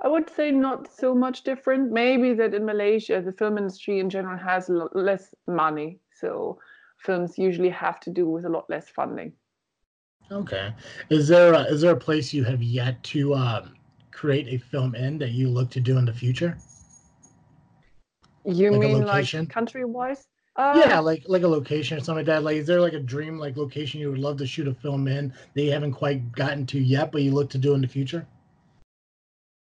I 0.01 0.07
would 0.07 0.29
say 0.29 0.51
not 0.51 0.91
so 0.93 1.15
much 1.15 1.43
different. 1.43 1.91
Maybe 1.91 2.33
that 2.33 2.53
in 2.53 2.65
Malaysia, 2.65 3.21
the 3.21 3.31
film 3.31 3.57
industry 3.57 3.99
in 3.99 4.09
general 4.09 4.37
has 4.37 4.69
less 4.93 5.33
money. 5.47 5.99
So 6.13 6.59
films 6.97 7.37
usually 7.37 7.69
have 7.69 7.99
to 8.01 8.09
do 8.09 8.27
with 8.27 8.45
a 8.45 8.49
lot 8.49 8.69
less 8.69 8.89
funding. 8.89 9.33
Okay. 10.31 10.73
Is 11.09 11.27
there 11.27 11.53
a, 11.53 11.61
is 11.61 11.81
there 11.81 11.93
a 11.93 11.99
place 11.99 12.33
you 12.33 12.43
have 12.43 12.61
yet 12.63 13.01
to 13.03 13.35
um, 13.35 13.75
create 14.11 14.47
a 14.47 14.57
film 14.57 14.95
in 14.95 15.17
that 15.19 15.31
you 15.31 15.49
look 15.49 15.69
to 15.71 15.79
do 15.79 15.97
in 15.97 16.05
the 16.05 16.13
future? 16.13 16.57
You 18.45 18.71
like 18.71 18.79
mean 18.79 19.05
like 19.05 19.49
country 19.49 19.85
wise? 19.85 20.27
Uh, 20.55 20.81
yeah, 20.85 20.99
like 20.99 21.23
like 21.27 21.43
a 21.43 21.47
location 21.47 21.97
or 21.97 22.01
something 22.01 22.25
like 22.25 22.27
that. 22.27 22.43
Like, 22.43 22.57
is 22.57 22.67
there 22.67 22.79
like 22.79 22.93
a 22.93 22.99
dream 22.99 23.37
like 23.37 23.57
location 23.57 23.99
you 23.99 24.09
would 24.09 24.19
love 24.19 24.37
to 24.37 24.47
shoot 24.47 24.67
a 24.67 24.73
film 24.73 25.07
in 25.07 25.33
that 25.53 25.61
you 25.61 25.71
haven't 25.71 25.93
quite 25.93 26.31
gotten 26.31 26.65
to 26.67 26.79
yet, 26.79 27.11
but 27.11 27.21
you 27.21 27.31
look 27.31 27.49
to 27.51 27.57
do 27.57 27.73
in 27.73 27.81
the 27.81 27.87
future? 27.87 28.25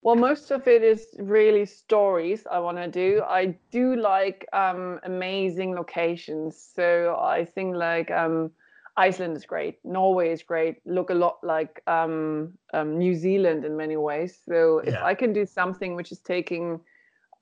Well, 0.01 0.15
most 0.15 0.49
of 0.51 0.67
it 0.67 0.81
is 0.81 1.07
really 1.19 1.65
stories 1.65 2.47
I 2.49 2.59
want 2.59 2.77
to 2.77 2.87
do. 2.87 3.21
I 3.27 3.57
do 3.69 3.97
like 3.97 4.47
um, 4.53 4.99
amazing 5.03 5.75
locations. 5.75 6.57
So 6.57 7.19
I 7.21 7.43
think 7.43 7.75
like 7.75 8.09
um, 8.09 8.51
Iceland 8.95 9.35
is 9.35 9.45
great, 9.45 9.77
Norway 9.83 10.31
is 10.31 10.41
great, 10.41 10.77
look 10.85 11.09
a 11.09 11.13
lot 11.13 11.39
like 11.43 11.83
um, 11.85 12.53
um 12.73 12.97
New 12.97 13.13
Zealand 13.13 13.65
in 13.65 13.75
many 13.75 13.97
ways. 13.97 14.39
So 14.47 14.79
if 14.79 14.93
yeah. 14.93 15.05
I 15.05 15.13
can 15.15 15.33
do 15.33 15.45
something 15.45 15.95
which 15.95 16.13
is 16.13 16.19
taking 16.19 16.79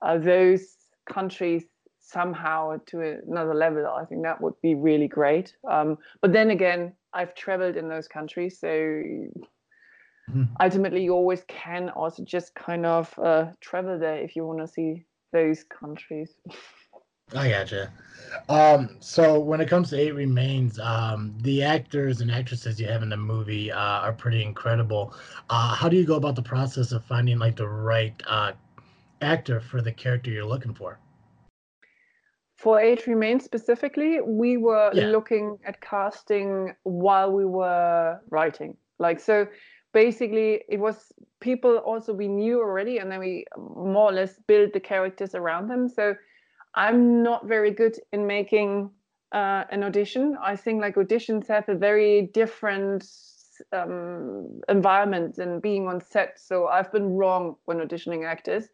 uh, 0.02 0.18
those 0.18 0.77
countries 1.08 1.64
somehow 2.00 2.76
to 2.86 3.20
another 3.26 3.54
level, 3.54 3.86
I 3.86 4.04
think 4.04 4.22
that 4.22 4.40
would 4.40 4.54
be 4.62 4.74
really 4.74 5.08
great. 5.08 5.54
Um, 5.70 5.98
but 6.22 6.32
then 6.32 6.50
again, 6.50 6.94
I've 7.12 7.34
traveled 7.34 7.76
in 7.76 7.88
those 7.88 8.08
countries, 8.08 8.58
so 8.60 8.68
mm. 8.68 10.48
ultimately 10.60 11.02
you 11.02 11.12
always 11.12 11.42
can 11.48 11.90
also 11.90 12.24
just 12.24 12.54
kind 12.54 12.86
of 12.86 13.12
uh, 13.18 13.46
travel 13.60 13.98
there 13.98 14.18
if 14.18 14.36
you 14.36 14.46
want 14.46 14.60
to 14.60 14.66
see 14.66 15.04
those 15.32 15.64
countries. 15.64 16.34
I 17.34 17.50
gotcha. 17.50 17.92
Um, 18.48 18.96
so 19.00 19.38
when 19.38 19.60
it 19.60 19.68
comes 19.68 19.90
to 19.90 19.98
Eight 19.98 20.14
Remains, 20.14 20.78
um, 20.78 21.34
the 21.42 21.62
actors 21.62 22.20
and 22.20 22.30
actresses 22.30 22.80
you 22.80 22.86
have 22.86 23.02
in 23.02 23.10
the 23.10 23.16
movie 23.16 23.70
uh, 23.70 23.78
are 23.78 24.12
pretty 24.12 24.42
incredible. 24.42 25.14
Uh, 25.50 25.74
how 25.74 25.88
do 25.88 25.96
you 25.96 26.06
go 26.06 26.16
about 26.16 26.36
the 26.36 26.42
process 26.42 26.92
of 26.92 27.04
finding 27.04 27.38
like 27.38 27.56
the 27.56 27.68
right 27.68 28.14
uh, 28.26 28.52
actor 29.20 29.60
for 29.60 29.82
the 29.82 29.92
character 29.92 30.30
you're 30.30 30.44
looking 30.44 30.74
for? 30.74 30.98
For 32.56 32.80
Eight 32.80 33.06
Remains 33.06 33.44
specifically, 33.44 34.20
we 34.20 34.56
were 34.56 34.90
yeah. 34.92 35.06
looking 35.06 35.58
at 35.64 35.80
casting 35.80 36.74
while 36.82 37.30
we 37.30 37.44
were 37.44 38.20
writing. 38.30 38.76
Like 38.98 39.20
so, 39.20 39.46
basically 39.92 40.62
it 40.68 40.78
was 40.78 41.12
people 41.40 41.78
also 41.78 42.12
we 42.12 42.28
knew 42.28 42.60
already 42.60 42.98
and 42.98 43.10
then 43.10 43.20
we 43.20 43.44
more 43.56 44.10
or 44.10 44.12
less 44.12 44.34
built 44.46 44.72
the 44.72 44.80
characters 44.80 45.34
around 45.34 45.68
them 45.68 45.88
so 45.88 46.14
i'm 46.74 47.22
not 47.22 47.46
very 47.46 47.70
good 47.70 47.96
in 48.12 48.26
making 48.26 48.90
uh, 49.32 49.64
an 49.70 49.82
audition 49.82 50.36
i 50.42 50.54
think 50.54 50.80
like 50.80 50.94
auditions 50.96 51.46
have 51.48 51.68
a 51.68 51.74
very 51.74 52.30
different 52.32 53.04
um, 53.72 54.60
environment 54.68 55.34
than 55.36 55.60
being 55.60 55.86
on 55.88 56.00
set 56.00 56.38
so 56.38 56.66
i've 56.68 56.92
been 56.92 57.14
wrong 57.14 57.56
when 57.64 57.78
auditioning 57.78 58.26
actors 58.26 58.68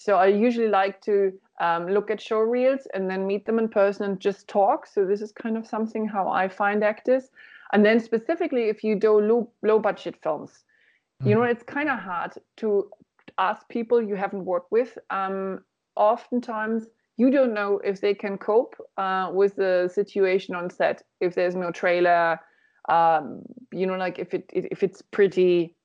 so 0.00 0.16
i 0.16 0.26
usually 0.26 0.68
like 0.68 1.00
to 1.00 1.32
um, 1.60 1.86
look 1.88 2.10
at 2.10 2.20
show 2.20 2.38
reels 2.38 2.86
and 2.94 3.10
then 3.10 3.26
meet 3.26 3.44
them 3.44 3.58
in 3.58 3.68
person 3.68 4.04
and 4.06 4.18
just 4.18 4.48
talk 4.48 4.86
so 4.86 5.04
this 5.04 5.20
is 5.20 5.32
kind 5.32 5.56
of 5.56 5.66
something 5.66 6.08
how 6.08 6.28
i 6.28 6.48
find 6.48 6.82
actors 6.82 7.30
and 7.72 7.84
then 7.84 8.00
specifically, 8.00 8.64
if 8.68 8.82
you 8.82 8.96
do 8.96 9.20
low, 9.20 9.50
low 9.62 9.78
budget 9.78 10.16
films, 10.22 10.50
mm-hmm. 10.50 11.28
you 11.28 11.34
know, 11.34 11.42
mm-hmm. 11.42 11.52
it's 11.52 11.62
kind 11.62 11.88
of 11.88 11.98
hard 11.98 12.32
to 12.58 12.90
ask 13.38 13.68
people 13.68 14.02
you 14.02 14.16
haven't 14.16 14.44
worked 14.44 14.72
with. 14.72 14.98
Um, 15.10 15.60
oftentimes, 15.96 16.86
you 17.16 17.30
don't 17.30 17.54
know 17.54 17.80
if 17.84 18.00
they 18.00 18.14
can 18.14 18.38
cope 18.38 18.76
uh, 18.96 19.30
with 19.32 19.56
the 19.56 19.90
situation 19.92 20.54
on 20.54 20.70
set. 20.70 21.02
If 21.20 21.34
there's 21.34 21.54
no 21.54 21.70
trailer, 21.70 22.40
um, 22.88 23.42
you 23.72 23.86
know, 23.86 23.96
like 23.96 24.18
if 24.18 24.34
it 24.34 24.50
if 24.52 24.82
it's 24.82 25.02
pretty 25.02 25.76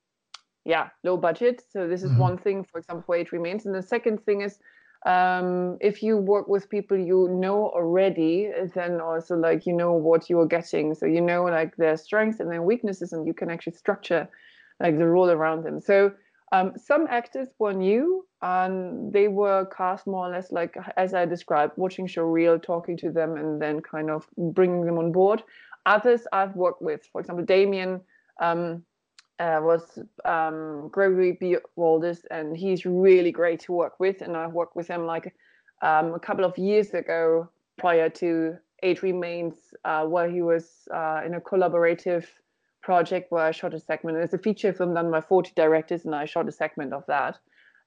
yeah, 0.66 0.90
low 1.04 1.16
budget. 1.18 1.64
So 1.70 1.88
this 1.88 2.02
is 2.04 2.16
Mhm. 2.16 2.18
one 2.18 2.38
thing, 2.38 2.64
for 2.64 2.78
example, 2.78 3.04
where 3.06 3.20
it 3.20 3.32
Remains. 3.32 3.66
And 3.66 3.74
the 3.74 3.82
second 3.82 4.24
thing 4.24 4.42
is, 4.42 4.58
um, 5.06 5.78
if 5.80 6.02
you 6.02 6.18
work 6.18 6.48
with 6.48 6.68
people 6.70 6.98
you 6.98 7.28
know 7.30 7.68
already, 7.70 8.52
then 8.74 9.00
also 9.00 9.36
like 9.36 9.66
you 9.66 9.72
know 9.74 9.92
what 9.94 10.30
you 10.30 10.40
are 10.40 10.46
getting. 10.46 10.94
So 10.94 11.06
you 11.06 11.20
know 11.22 11.44
like 11.44 11.76
their 11.76 11.96
strengths 11.96 12.40
and 12.40 12.50
their 12.50 12.62
weaknesses, 12.62 13.12
and 13.12 13.26
you 13.26 13.34
can 13.34 13.50
actually 13.50 13.74
structure 13.74 14.28
like 14.80 14.98
the 14.98 15.06
role 15.06 15.30
around 15.30 15.64
them. 15.64 15.80
So 15.80 16.12
um, 16.52 16.72
some 16.76 17.06
actors 17.10 17.48
were 17.58 17.72
new 17.72 18.26
and 18.42 19.12
they 19.12 19.28
were 19.28 19.66
cast 19.66 20.06
more 20.06 20.26
or 20.28 20.30
less 20.32 20.52
like 20.52 20.76
as 20.96 21.14
I 21.14 21.26
described, 21.26 21.74
watching 21.76 22.06
show 22.06 22.24
reel, 22.24 22.58
talking 22.58 22.96
to 22.98 23.10
them, 23.12 23.36
and 23.36 23.60
then 23.62 23.80
kind 23.80 24.10
of 24.10 24.26
bringing 24.36 24.86
them 24.86 24.98
on 24.98 25.12
board. 25.12 25.42
Others 25.86 26.26
I've 26.32 26.56
worked 26.56 26.82
with, 26.82 27.04
for 27.12 27.20
example, 27.20 27.44
Damien. 27.44 28.00
Um, 28.40 28.84
uh, 29.38 29.60
was 29.62 29.98
um, 30.24 30.88
Gregory 30.90 31.32
B. 31.32 31.56
Waldis, 31.76 32.20
and 32.30 32.56
he's 32.56 32.86
really 32.86 33.32
great 33.32 33.60
to 33.60 33.72
work 33.72 34.00
with. 34.00 34.22
And 34.22 34.36
I've 34.36 34.52
worked 34.52 34.76
with 34.76 34.88
him 34.88 35.06
like 35.06 35.34
um, 35.82 36.14
a 36.14 36.20
couple 36.20 36.44
of 36.44 36.56
years 36.56 36.94
ago 36.94 37.48
prior 37.78 38.08
to 38.08 38.56
Eight 38.82 39.02
Remains, 39.02 39.54
uh, 39.84 40.04
where 40.04 40.30
he 40.30 40.42
was 40.42 40.88
uh, 40.92 41.22
in 41.24 41.34
a 41.34 41.40
collaborative 41.40 42.26
project 42.82 43.30
where 43.30 43.44
I 43.44 43.50
shot 43.50 43.74
a 43.74 43.80
segment. 43.80 44.18
It's 44.18 44.32
a 44.32 44.38
feature 44.38 44.72
film 44.72 44.94
done 44.94 45.10
by 45.10 45.20
40 45.20 45.52
directors, 45.56 46.04
and 46.04 46.14
I 46.14 46.24
shot 46.24 46.48
a 46.48 46.52
segment 46.52 46.92
of 46.92 47.04
that. 47.06 47.38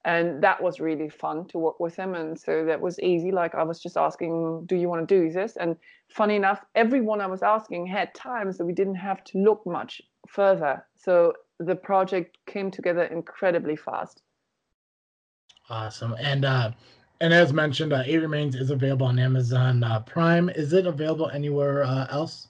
And 0.06 0.42
that 0.44 0.62
was 0.64 0.80
really 0.80 1.10
fun 1.10 1.46
to 1.48 1.58
work 1.58 1.80
with 1.80 1.96
him. 1.96 2.16
And 2.16 2.40
so 2.40 2.66
that 2.66 2.80
was 2.80 3.00
easy. 3.00 3.32
Like 3.32 3.54
I 3.54 3.64
was 3.64 3.82
just 3.82 3.98
asking, 3.98 4.66
do 4.66 4.76
you 4.76 4.88
want 4.88 5.08
to 5.08 5.16
do 5.16 5.32
this? 5.32 5.58
And 5.58 5.76
funny 6.08 6.36
enough, 6.36 6.64
everyone 6.76 7.22
I 7.22 7.28
was 7.28 7.44
asking 7.44 7.88
had 7.88 8.14
time, 8.16 8.54
so 8.54 8.64
we 8.64 8.74
didn't 8.74 8.96
have 8.96 9.24
to 9.26 9.38
look 9.38 9.66
much 9.66 10.02
further. 10.28 10.86
So 10.96 11.34
the 11.60 11.76
project 11.76 12.38
came 12.46 12.72
together 12.72 13.04
incredibly 13.04 13.76
fast. 13.76 14.22
Awesome. 15.70 16.16
And 16.20 16.46
uh 16.46 16.72
and 17.22 17.34
as 17.34 17.52
mentioned, 17.52 17.92
uh, 17.92 18.04
Eight 18.06 18.20
Remains 18.20 18.56
is 18.56 18.70
available 18.72 19.08
on 19.08 19.20
Amazon 19.20 19.84
uh, 19.84 20.00
Prime. 20.00 20.50
Is 20.50 20.72
it 20.72 20.88
available 20.88 21.30
anywhere 21.30 21.84
uh, 21.84 22.08
else? 22.10 22.49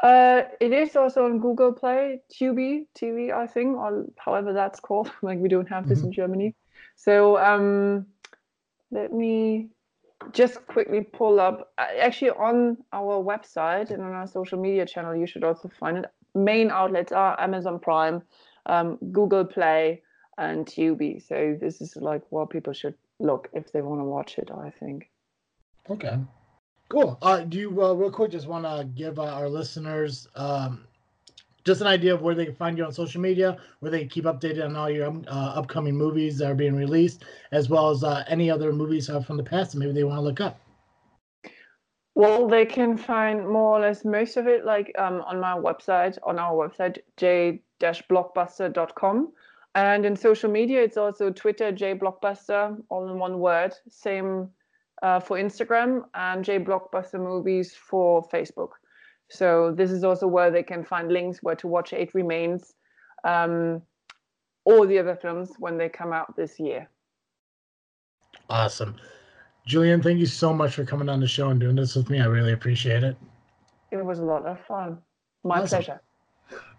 Uh, 0.00 0.42
it 0.60 0.72
is 0.72 0.94
also 0.94 1.24
on 1.24 1.38
Google 1.38 1.72
Play, 1.72 2.20
Tubi 2.32 2.86
TV, 2.94 3.32
I 3.32 3.46
think, 3.46 3.76
or 3.76 4.06
however 4.18 4.52
that's 4.52 4.80
called. 4.80 5.10
like 5.22 5.38
we 5.38 5.48
don't 5.48 5.68
have 5.68 5.88
this 5.88 6.02
in 6.02 6.12
Germany. 6.12 6.54
So 6.96 7.38
um, 7.38 8.06
let 8.90 9.12
me 9.12 9.68
just 10.32 10.66
quickly 10.66 11.02
pull 11.02 11.40
up. 11.40 11.72
Actually, 11.78 12.30
on 12.32 12.78
our 12.92 13.22
website 13.22 13.90
and 13.90 14.02
on 14.02 14.12
our 14.12 14.26
social 14.26 14.60
media 14.60 14.86
channel, 14.86 15.14
you 15.14 15.26
should 15.26 15.44
also 15.44 15.70
find 15.80 15.98
it. 15.98 16.06
Main 16.34 16.70
outlets 16.70 17.12
are 17.12 17.40
Amazon 17.40 17.78
Prime, 17.78 18.22
um, 18.66 18.98
Google 19.12 19.46
Play, 19.46 20.02
and 20.36 20.66
Tubi. 20.66 21.26
So 21.26 21.56
this 21.58 21.80
is 21.80 21.96
like 21.96 22.22
what 22.28 22.50
people 22.50 22.74
should 22.74 22.94
look 23.18 23.48
if 23.54 23.72
they 23.72 23.80
want 23.80 24.00
to 24.00 24.04
watch 24.04 24.36
it. 24.38 24.50
I 24.50 24.70
think. 24.78 25.08
Okay. 25.88 26.18
Cool. 26.88 27.18
Uh, 27.20 27.40
do 27.40 27.58
you 27.58 27.84
uh, 27.84 27.92
real 27.92 28.10
quick 28.10 28.30
just 28.30 28.46
want 28.46 28.64
to 28.64 28.88
give 28.94 29.18
uh, 29.18 29.24
our 29.24 29.48
listeners 29.48 30.28
um, 30.36 30.86
just 31.64 31.80
an 31.80 31.88
idea 31.88 32.14
of 32.14 32.22
where 32.22 32.34
they 32.34 32.44
can 32.44 32.54
find 32.54 32.78
you 32.78 32.84
on 32.84 32.92
social 32.92 33.20
media, 33.20 33.56
where 33.80 33.90
they 33.90 34.00
can 34.00 34.08
keep 34.08 34.24
updated 34.24 34.64
on 34.64 34.76
all 34.76 34.88
your 34.88 35.06
um, 35.06 35.24
upcoming 35.28 35.96
movies 35.96 36.38
that 36.38 36.50
are 36.50 36.54
being 36.54 36.76
released, 36.76 37.24
as 37.50 37.68
well 37.68 37.90
as 37.90 38.04
uh, 38.04 38.22
any 38.28 38.50
other 38.50 38.72
movies 38.72 39.10
from 39.26 39.36
the 39.36 39.42
past 39.42 39.72
that 39.72 39.78
maybe 39.78 39.92
they 39.92 40.04
want 40.04 40.18
to 40.18 40.22
look 40.22 40.40
up. 40.40 40.60
Well, 42.14 42.48
they 42.48 42.64
can 42.64 42.96
find 42.96 43.46
more 43.46 43.76
or 43.76 43.80
less 43.80 44.04
most 44.04 44.38
of 44.38 44.46
it 44.46 44.64
like 44.64 44.90
um, 44.96 45.20
on 45.26 45.38
my 45.38 45.52
website, 45.52 46.16
on 46.22 46.38
our 46.38 46.54
website, 46.54 46.98
j-blockbuster.com. 47.18 49.32
And 49.74 50.06
in 50.06 50.16
social 50.16 50.50
media, 50.50 50.82
it's 50.82 50.96
also 50.96 51.30
Twitter, 51.30 51.72
jblockbuster, 51.72 52.80
all 52.88 53.10
in 53.10 53.18
one 53.18 53.38
word. 53.38 53.74
Same 53.90 54.48
uh, 55.02 55.20
for 55.20 55.36
Instagram 55.36 56.02
and 56.14 56.44
J 56.44 56.58
Blockbuster 56.58 57.20
movies 57.20 57.74
for 57.74 58.26
Facebook. 58.28 58.70
So 59.28 59.72
this 59.76 59.90
is 59.90 60.04
also 60.04 60.26
where 60.26 60.50
they 60.50 60.62
can 60.62 60.84
find 60.84 61.10
links 61.12 61.42
where 61.42 61.56
to 61.56 61.66
watch 61.66 61.92
Eight 61.92 62.14
Remains, 62.14 62.74
um, 63.24 63.82
all 64.64 64.86
the 64.86 64.98
other 64.98 65.16
films 65.16 65.52
when 65.58 65.76
they 65.78 65.88
come 65.88 66.12
out 66.12 66.34
this 66.36 66.60
year. 66.60 66.88
Awesome. 68.48 68.96
Julian, 69.66 70.00
thank 70.00 70.20
you 70.20 70.26
so 70.26 70.52
much 70.54 70.74
for 70.74 70.84
coming 70.84 71.08
on 71.08 71.18
the 71.18 71.26
show 71.26 71.48
and 71.48 71.58
doing 71.58 71.74
this 71.74 71.96
with 71.96 72.08
me. 72.08 72.20
I 72.20 72.26
really 72.26 72.52
appreciate 72.52 73.02
it. 73.02 73.16
It 73.90 74.04
was 74.04 74.20
a 74.20 74.24
lot 74.24 74.46
of 74.46 74.60
fun. 74.66 74.98
My 75.42 75.56
Awesome. 75.60 75.68
pleasure. 75.78 76.00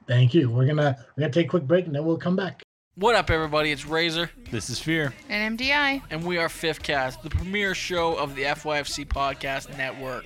Thank 0.08 0.34
you. 0.34 0.50
We're 0.50 0.66
gonna 0.66 0.96
we're 1.16 1.22
gonna 1.22 1.34
take 1.34 1.48
a 1.48 1.50
quick 1.50 1.68
break 1.68 1.86
and 1.86 1.94
then 1.94 2.06
we'll 2.06 2.18
come 2.18 2.38
back. 2.38 2.64
What 3.00 3.14
up, 3.14 3.30
everybody? 3.30 3.72
It's 3.72 3.86
Razor, 3.86 4.32
This 4.50 4.72
is 4.72 4.80
Fear. 4.80 5.14
And 5.30 5.60
MDI. 5.60 6.02
and 6.10 6.26
we 6.26 6.40
are 6.40 6.50
Fifth 6.50 6.82
Cast, 6.82 7.22
the 7.22 7.30
premier 7.30 7.76
show 7.76 8.16
of 8.16 8.34
the 8.34 8.42
FYFC 8.42 9.06
Podcast 9.08 9.78
Network. 9.78 10.26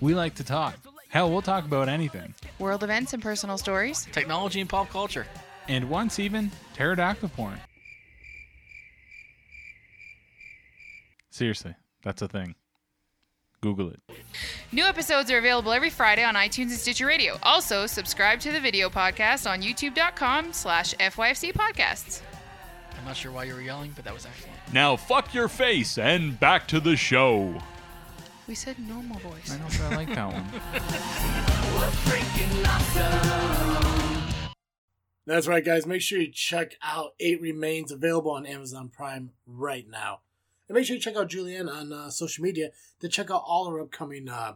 We 0.00 0.14
like 0.14 0.34
to 0.36 0.44
talk. 0.44 0.76
Hell, 1.10 1.30
we'll 1.30 1.42
talk 1.42 1.66
about 1.66 1.90
anything. 1.90 2.34
World 2.58 2.82
events 2.82 3.12
and 3.12 3.22
personal 3.22 3.58
stories. 3.58 4.06
Technology 4.12 4.62
and 4.62 4.70
pop 4.70 4.88
culture. 4.88 5.26
And 5.68 5.90
once 5.90 6.18
even, 6.18 6.50
pterodactyl 6.72 7.28
porn. 7.36 7.60
Seriously, 11.28 11.74
that's 12.02 12.22
a 12.22 12.28
thing. 12.28 12.54
Google 13.62 13.90
it. 13.90 14.00
New 14.72 14.84
episodes 14.84 15.30
are 15.30 15.38
available 15.38 15.72
every 15.72 15.90
Friday 15.90 16.24
on 16.24 16.34
iTunes 16.34 16.70
and 16.70 16.78
Stitcher 16.78 17.06
Radio. 17.06 17.38
Also, 17.42 17.86
subscribe 17.86 18.40
to 18.40 18.52
the 18.52 18.60
video 18.60 18.88
podcast 18.88 19.50
on 19.50 19.60
youtube.com 19.60 20.52
slash 20.52 20.94
FYFC 20.94 21.52
podcasts. 21.52 22.22
I'm 22.98 23.04
not 23.04 23.16
sure 23.16 23.32
why 23.32 23.44
you 23.44 23.54
were 23.54 23.60
yelling, 23.60 23.92
but 23.94 24.04
that 24.04 24.14
was 24.14 24.26
excellent. 24.26 24.56
Now, 24.72 24.96
fuck 24.96 25.34
your 25.34 25.48
face 25.48 25.98
and 25.98 26.38
back 26.38 26.68
to 26.68 26.80
the 26.80 26.96
show. 26.96 27.54
We 28.46 28.54
said 28.54 28.78
normal 28.80 29.18
voice. 29.20 29.52
I 29.52 29.58
know 29.58 29.66
if 29.66 29.82
I 29.82 29.96
like 29.96 30.08
that 30.14 30.32
one. 30.32 30.44
That's 35.26 35.46
right, 35.46 35.64
guys. 35.64 35.86
Make 35.86 36.02
sure 36.02 36.18
you 36.18 36.32
check 36.32 36.76
out 36.82 37.12
Eight 37.20 37.40
Remains, 37.40 37.92
available 37.92 38.32
on 38.32 38.46
Amazon 38.46 38.88
Prime 38.88 39.30
right 39.46 39.88
now. 39.88 40.20
And 40.70 40.76
make 40.76 40.86
sure 40.86 40.94
you 40.94 41.02
check 41.02 41.16
out 41.16 41.28
Julianne 41.28 41.68
on 41.68 41.92
uh, 41.92 42.10
social 42.10 42.44
media 42.44 42.70
to 43.00 43.08
check 43.08 43.28
out 43.28 43.42
all 43.44 43.68
her 43.68 43.80
upcoming 43.80 44.28
uh, 44.28 44.52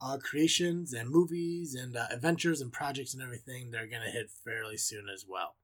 uh, 0.00 0.16
creations 0.16 0.94
and 0.94 1.10
movies 1.10 1.74
and 1.74 1.94
uh, 1.94 2.06
adventures 2.10 2.62
and 2.62 2.72
projects 2.72 3.12
and 3.12 3.22
everything. 3.22 3.70
They're 3.70 3.86
going 3.86 4.00
to 4.06 4.10
hit 4.10 4.30
fairly 4.30 4.78
soon 4.78 5.04
as 5.12 5.26
well. 5.28 5.56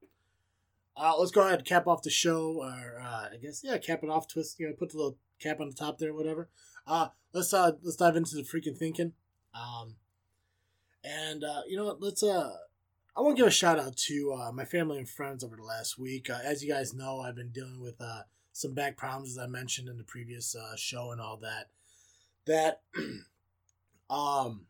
Uh, 0.95 1.13
let's 1.17 1.31
go 1.31 1.41
ahead 1.41 1.57
and 1.57 1.67
cap 1.67 1.87
off 1.87 2.03
the 2.03 2.11
show, 2.11 2.61
or 2.61 3.01
uh, 3.01 3.29
I 3.33 3.37
guess 3.41 3.63
yeah, 3.63 3.79
cap 3.79 4.03
it 4.03 4.09
off. 4.11 4.27
Twist, 4.27 4.59
you 4.59 4.67
know, 4.67 4.75
put 4.77 4.91
the 4.91 4.97
little 4.97 5.17
cap 5.39 5.59
on 5.59 5.69
the 5.69 5.75
top 5.75 5.97
there, 5.97 6.13
whatever. 6.13 6.47
Let's 7.33 7.51
let's 7.51 7.95
dive 7.95 8.15
into 8.15 8.35
the 8.35 8.43
freaking 8.43 8.77
thinking. 8.77 9.13
Um, 9.55 9.95
and 11.03 11.43
you 11.67 11.75
know 11.75 11.85
what? 11.85 11.99
Let's 11.99 12.21
uh, 12.21 12.55
I 13.17 13.21
want 13.21 13.35
to 13.35 13.41
give 13.41 13.47
a 13.47 13.51
shout 13.51 13.79
out 13.79 13.97
to 13.97 14.33
uh, 14.39 14.51
my 14.51 14.63
family 14.63 14.99
and 14.99 15.09
friends 15.09 15.43
over 15.43 15.55
the 15.55 15.63
last 15.63 15.97
week. 15.97 16.29
Uh, 16.29 16.37
as 16.43 16.63
you 16.63 16.71
guys 16.71 16.93
know, 16.93 17.21
I've 17.21 17.35
been 17.35 17.49
dealing 17.49 17.81
with 17.81 17.99
uh, 17.99 18.21
some 18.53 18.73
back 18.73 18.97
problems, 18.97 19.31
as 19.31 19.37
I 19.37 19.47
mentioned 19.47 19.89
in 19.89 19.97
the 19.97 20.03
previous 20.03 20.55
uh, 20.55 20.75
show, 20.75 21.11
and 21.11 21.21
all 21.21 21.37
that. 21.37 21.69
That, 22.45 22.81
um, 24.09 24.65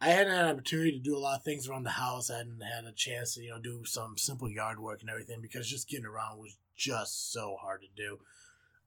I 0.00 0.08
hadn't 0.08 0.32
had 0.32 0.44
an 0.44 0.50
opportunity 0.50 0.92
to 0.92 0.98
do 0.98 1.16
a 1.16 1.18
lot 1.18 1.38
of 1.38 1.44
things 1.44 1.68
around 1.68 1.84
the 1.84 1.90
house. 1.90 2.30
I 2.30 2.38
hadn't 2.38 2.62
had 2.62 2.84
a 2.84 2.92
chance 2.92 3.34
to, 3.34 3.42
you 3.42 3.50
know, 3.50 3.58
do 3.58 3.84
some 3.84 4.16
simple 4.16 4.48
yard 4.50 4.80
work 4.80 5.00
and 5.00 5.10
everything 5.10 5.40
because 5.42 5.68
just 5.68 5.88
getting 5.88 6.06
around 6.06 6.38
was 6.38 6.56
just 6.76 7.32
so 7.32 7.56
hard 7.60 7.82
to 7.82 7.88
do. 7.94 8.18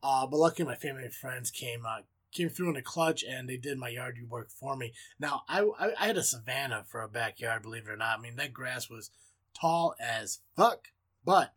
Uh, 0.01 0.25
but 0.25 0.37
luckily, 0.37 0.67
my 0.67 0.75
family 0.75 1.03
and 1.03 1.13
friends 1.13 1.51
came 1.51 1.85
uh, 1.85 1.99
came 2.31 2.49
through 2.49 2.71
in 2.71 2.75
a 2.75 2.81
clutch 2.81 3.23
and 3.23 3.47
they 3.47 3.57
did 3.57 3.77
my 3.77 3.89
yard 3.89 4.17
work 4.27 4.49
for 4.49 4.75
me. 4.75 4.93
Now, 5.19 5.43
I, 5.47 5.61
I, 5.79 5.91
I 5.99 6.07
had 6.07 6.17
a 6.17 6.23
savanna 6.23 6.83
for 6.87 7.01
a 7.01 7.07
backyard, 7.07 7.61
believe 7.61 7.87
it 7.87 7.91
or 7.91 7.97
not. 7.97 8.17
I 8.17 8.21
mean, 8.21 8.35
that 8.37 8.53
grass 8.53 8.89
was 8.89 9.11
tall 9.53 9.95
as 9.99 10.39
fuck, 10.55 10.87
but 11.23 11.53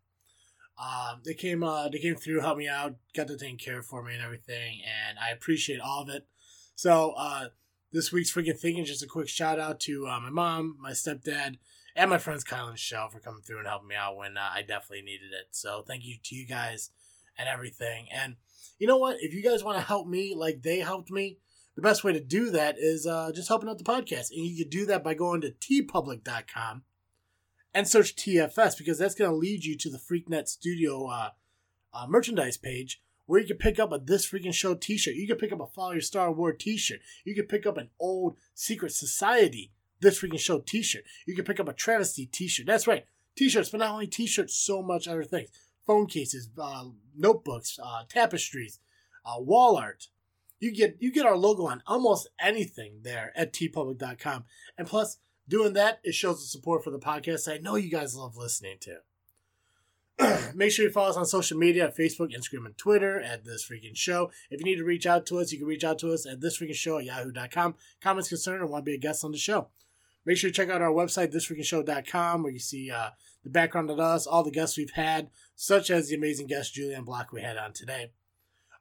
um, 0.79 1.21
they 1.25 1.33
came 1.33 1.63
uh, 1.63 1.89
they 1.89 1.99
came 1.99 2.15
through, 2.15 2.41
helped 2.41 2.59
me 2.59 2.67
out, 2.67 2.95
got 3.15 3.27
the 3.27 3.37
thing 3.37 3.57
care 3.57 3.81
for 3.81 4.03
me 4.03 4.13
and 4.13 4.23
everything, 4.23 4.81
and 4.85 5.17
I 5.19 5.31
appreciate 5.31 5.79
all 5.79 6.03
of 6.03 6.09
it. 6.09 6.27
So 6.75 7.13
uh, 7.17 7.47
this 7.91 8.11
week's 8.11 8.31
freaking 8.31 8.57
thinking, 8.57 8.85
just 8.85 9.03
a 9.03 9.07
quick 9.07 9.27
shout 9.27 9.59
out 9.59 9.79
to 9.81 10.05
uh, 10.07 10.19
my 10.19 10.29
mom, 10.29 10.77
my 10.79 10.91
stepdad, 10.91 11.57
and 11.95 12.09
my 12.09 12.19
friends 12.19 12.43
Kyle 12.43 12.67
and 12.67 12.77
Shell 12.77 13.09
for 13.09 13.19
coming 13.19 13.41
through 13.41 13.59
and 13.59 13.67
helping 13.67 13.87
me 13.87 13.95
out 13.95 14.17
when 14.17 14.37
uh, 14.37 14.49
I 14.53 14.61
definitely 14.61 15.01
needed 15.01 15.31
it. 15.31 15.47
So 15.51 15.83
thank 15.87 16.05
you 16.05 16.17
to 16.23 16.35
you 16.35 16.45
guys 16.45 16.91
and 17.37 17.49
everything. 17.49 18.07
And 18.11 18.35
you 18.77 18.85
know 18.85 18.97
what? 18.97 19.17
If 19.19 19.33
you 19.33 19.41
guys 19.41 19.63
want 19.63 19.79
to 19.79 19.83
help 19.83 20.07
me 20.07 20.35
like 20.35 20.61
they 20.61 20.79
helped 20.79 21.09
me, 21.09 21.39
the 21.75 21.81
best 21.81 22.03
way 22.03 22.13
to 22.13 22.19
do 22.19 22.51
that 22.51 22.75
is 22.77 23.07
uh, 23.07 23.31
just 23.33 23.47
helping 23.47 23.69
out 23.69 23.77
the 23.77 23.83
podcast. 23.83 24.29
And 24.31 24.45
you 24.45 24.63
can 24.63 24.69
do 24.69 24.85
that 24.87 25.03
by 25.03 25.15
going 25.15 25.41
to 25.41 25.51
teepublic.com 25.51 26.83
and 27.77 27.87
search 27.87 28.15
TFS 28.15 28.75
because 28.75 28.97
that's 28.97 29.13
going 29.13 29.29
to 29.29 29.37
lead 29.37 29.63
you 29.63 29.77
to 29.77 29.91
the 29.91 29.99
FreakNet 29.99 30.47
Studio 30.47 31.05
uh, 31.05 31.29
uh, 31.93 32.07
merchandise 32.07 32.57
page 32.57 33.03
where 33.27 33.39
you 33.39 33.45
can 33.45 33.57
pick 33.57 33.77
up 33.77 33.91
a 33.91 33.99
This 33.99 34.27
Freaking 34.27 34.51
Show 34.51 34.73
t 34.73 34.97
shirt. 34.97 35.13
You 35.13 35.27
can 35.27 35.37
pick 35.37 35.51
up 35.51 35.61
a 35.61 35.67
Follow 35.67 35.91
Your 35.91 36.01
Star 36.01 36.25
Award 36.25 36.59
t 36.59 36.75
shirt. 36.75 37.01
You 37.23 37.35
can 37.35 37.45
pick 37.45 37.67
up 37.67 37.77
an 37.77 37.89
old 37.99 38.35
Secret 38.55 38.93
Society 38.93 39.73
This 39.99 40.19
Freaking 40.19 40.39
Show 40.39 40.57
t 40.57 40.81
shirt. 40.81 41.03
You 41.27 41.35
can 41.35 41.45
pick 41.45 41.59
up 41.59 41.67
a 41.67 41.73
Travesty 41.73 42.25
t 42.25 42.47
shirt. 42.47 42.65
That's 42.65 42.87
right, 42.87 43.05
t 43.35 43.47
shirts, 43.47 43.69
but 43.69 43.77
not 43.77 43.91
only 43.91 44.07
t 44.07 44.25
shirts, 44.25 44.55
so 44.55 44.81
much 44.81 45.07
other 45.07 45.23
things 45.23 45.49
phone 45.85 46.07
cases, 46.07 46.49
uh, 46.59 46.85
notebooks, 47.15 47.77
uh, 47.81 48.05
tapestries, 48.09 48.79
uh, 49.23 49.39
wall 49.39 49.77
art. 49.77 50.07
You 50.59 50.73
get 50.73 50.97
you 50.99 51.11
get 51.11 51.27
our 51.27 51.37
logo 51.37 51.67
on 51.67 51.83
almost 51.85 52.27
anything 52.39 53.01
there 53.03 53.33
at 53.35 53.53
teepublic.com. 53.53 54.45
And 54.79 54.87
plus, 54.87 55.19
doing 55.47 55.73
that, 55.73 55.99
it 56.03 56.13
shows 56.13 56.39
the 56.39 56.47
support 56.47 56.83
for 56.83 56.91
the 56.91 56.99
podcast 56.99 57.51
I 57.51 57.57
know 57.57 57.75
you 57.75 57.89
guys 57.89 58.15
love 58.15 58.37
listening 58.37 58.77
to. 58.81 58.97
Make 60.55 60.71
sure 60.71 60.85
you 60.85 60.91
follow 60.91 61.09
us 61.09 61.17
on 61.17 61.25
social 61.25 61.57
media 61.57 61.93
Facebook, 61.97 62.35
Instagram, 62.35 62.65
and 62.65 62.77
Twitter 62.77 63.19
at 63.19 63.45
This 63.45 63.67
Freaking 63.69 63.95
Show. 63.95 64.31
If 64.49 64.59
you 64.59 64.65
need 64.65 64.77
to 64.77 64.83
reach 64.83 65.05
out 65.05 65.25
to 65.27 65.39
us, 65.39 65.51
you 65.51 65.59
can 65.59 65.67
reach 65.67 65.83
out 65.83 65.99
to 65.99 66.11
us 66.11 66.25
at 66.25 66.41
This 66.41 66.59
Freaking 66.59 66.73
Show 66.73 66.97
at 66.97 67.05
yahoo.com. 67.05 67.75
Comments, 68.01 68.27
concern, 68.27 68.61
or 68.61 68.65
want 68.65 68.83
to 68.83 68.89
be 68.89 68.95
a 68.95 68.99
guest 68.99 69.23
on 69.23 69.31
the 69.31 69.37
show. 69.37 69.67
Make 70.25 70.37
sure 70.37 70.49
you 70.49 70.53
check 70.53 70.69
out 70.69 70.81
our 70.81 70.91
website, 70.91 71.33
thisfreakingshow.com, 71.33 72.43
where 72.43 72.51
you 72.51 72.59
see 72.59 72.91
uh, 72.91 73.11
the 73.45 73.49
background 73.49 73.89
of 73.89 73.99
us, 73.99 74.27
all 74.27 74.43
the 74.43 74.51
guests 74.51 74.77
we've 74.77 74.91
had, 74.91 75.29
such 75.55 75.89
as 75.89 76.09
the 76.09 76.15
amazing 76.15 76.47
guest 76.47 76.75
Julianne 76.75 77.05
Block 77.05 77.31
we 77.31 77.41
had 77.41 77.55
on 77.55 77.71
today. 77.71 78.11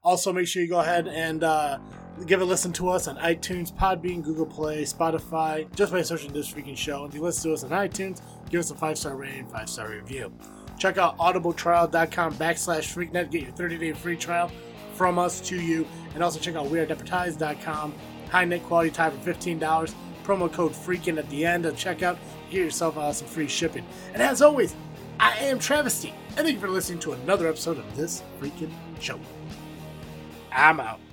Also, 0.07 0.33
make 0.33 0.47
sure 0.47 0.63
you 0.63 0.69
go 0.69 0.79
ahead 0.79 1.09
and 1.09 1.43
uh, 1.43 1.79
give 2.27 2.41
a 2.41 2.45
listen 2.45 2.73
to 2.75 2.89
us 2.89 3.09
on 3.09 3.17
iTunes, 3.17 3.75
Podbean, 3.75 4.23
Google 4.23 4.47
Play, 4.47 4.85
Spotify, 4.85 5.67
just 5.75 5.91
by 5.91 6.01
searching 6.03 6.33
This 6.33 6.49
Freaking 6.49 6.77
Show. 6.77 7.05
If 7.07 7.13
you 7.13 7.21
listen 7.21 7.51
to 7.51 7.55
us 7.55 7.65
on 7.65 7.71
iTunes, 7.71 8.21
give 8.49 8.61
us 8.61 8.71
a 8.71 8.77
five 8.77 8.97
star 8.97 9.17
rating, 9.17 9.49
five 9.49 9.69
star 9.69 9.91
review. 9.91 10.33
Check 10.79 10.97
out 10.97 11.19
audibletrial.com 11.19 12.35
backslash 12.35 12.87
freaknet. 12.95 13.33
Get 13.33 13.43
your 13.43 13.51
30 13.51 13.79
day 13.79 13.93
free 13.95 14.17
trial 14.17 14.53
from 14.95 15.19
us 15.19 15.41
to 15.41 15.61
you. 15.61 15.85
And 16.15 16.23
also 16.23 16.39
check 16.39 16.55
out 16.55 16.67
weirdadvertise.com. 16.67 17.93
High 18.31 18.45
net 18.45 18.63
quality 18.63 18.93
tie 18.93 19.11
for 19.11 19.33
$15. 19.33 19.93
Promo 20.23 20.53
code 20.53 20.73
FREAKIN 20.73 21.19
at 21.19 21.29
the 21.31 21.45
end 21.45 21.67
of 21.67 21.75
checkout. 21.75 22.17
Get 22.49 22.61
yourself 22.61 22.97
uh, 22.97 23.13
some 23.13 23.27
free 23.27 23.49
shipping. 23.49 23.85
And 24.15 24.23
as 24.23 24.41
always, 24.41 24.77
I 25.19 25.37
am 25.39 25.59
Travesty. 25.59 26.15
And 26.29 26.47
thank 26.47 26.55
you 26.55 26.61
for 26.61 26.69
listening 26.69 27.01
to 27.01 27.15
another 27.15 27.49
episode 27.49 27.79
of 27.79 27.97
This 27.97 28.23
Freaking 28.41 28.71
Show. 29.01 29.19
I'm 30.57 30.81
out. 30.81 31.06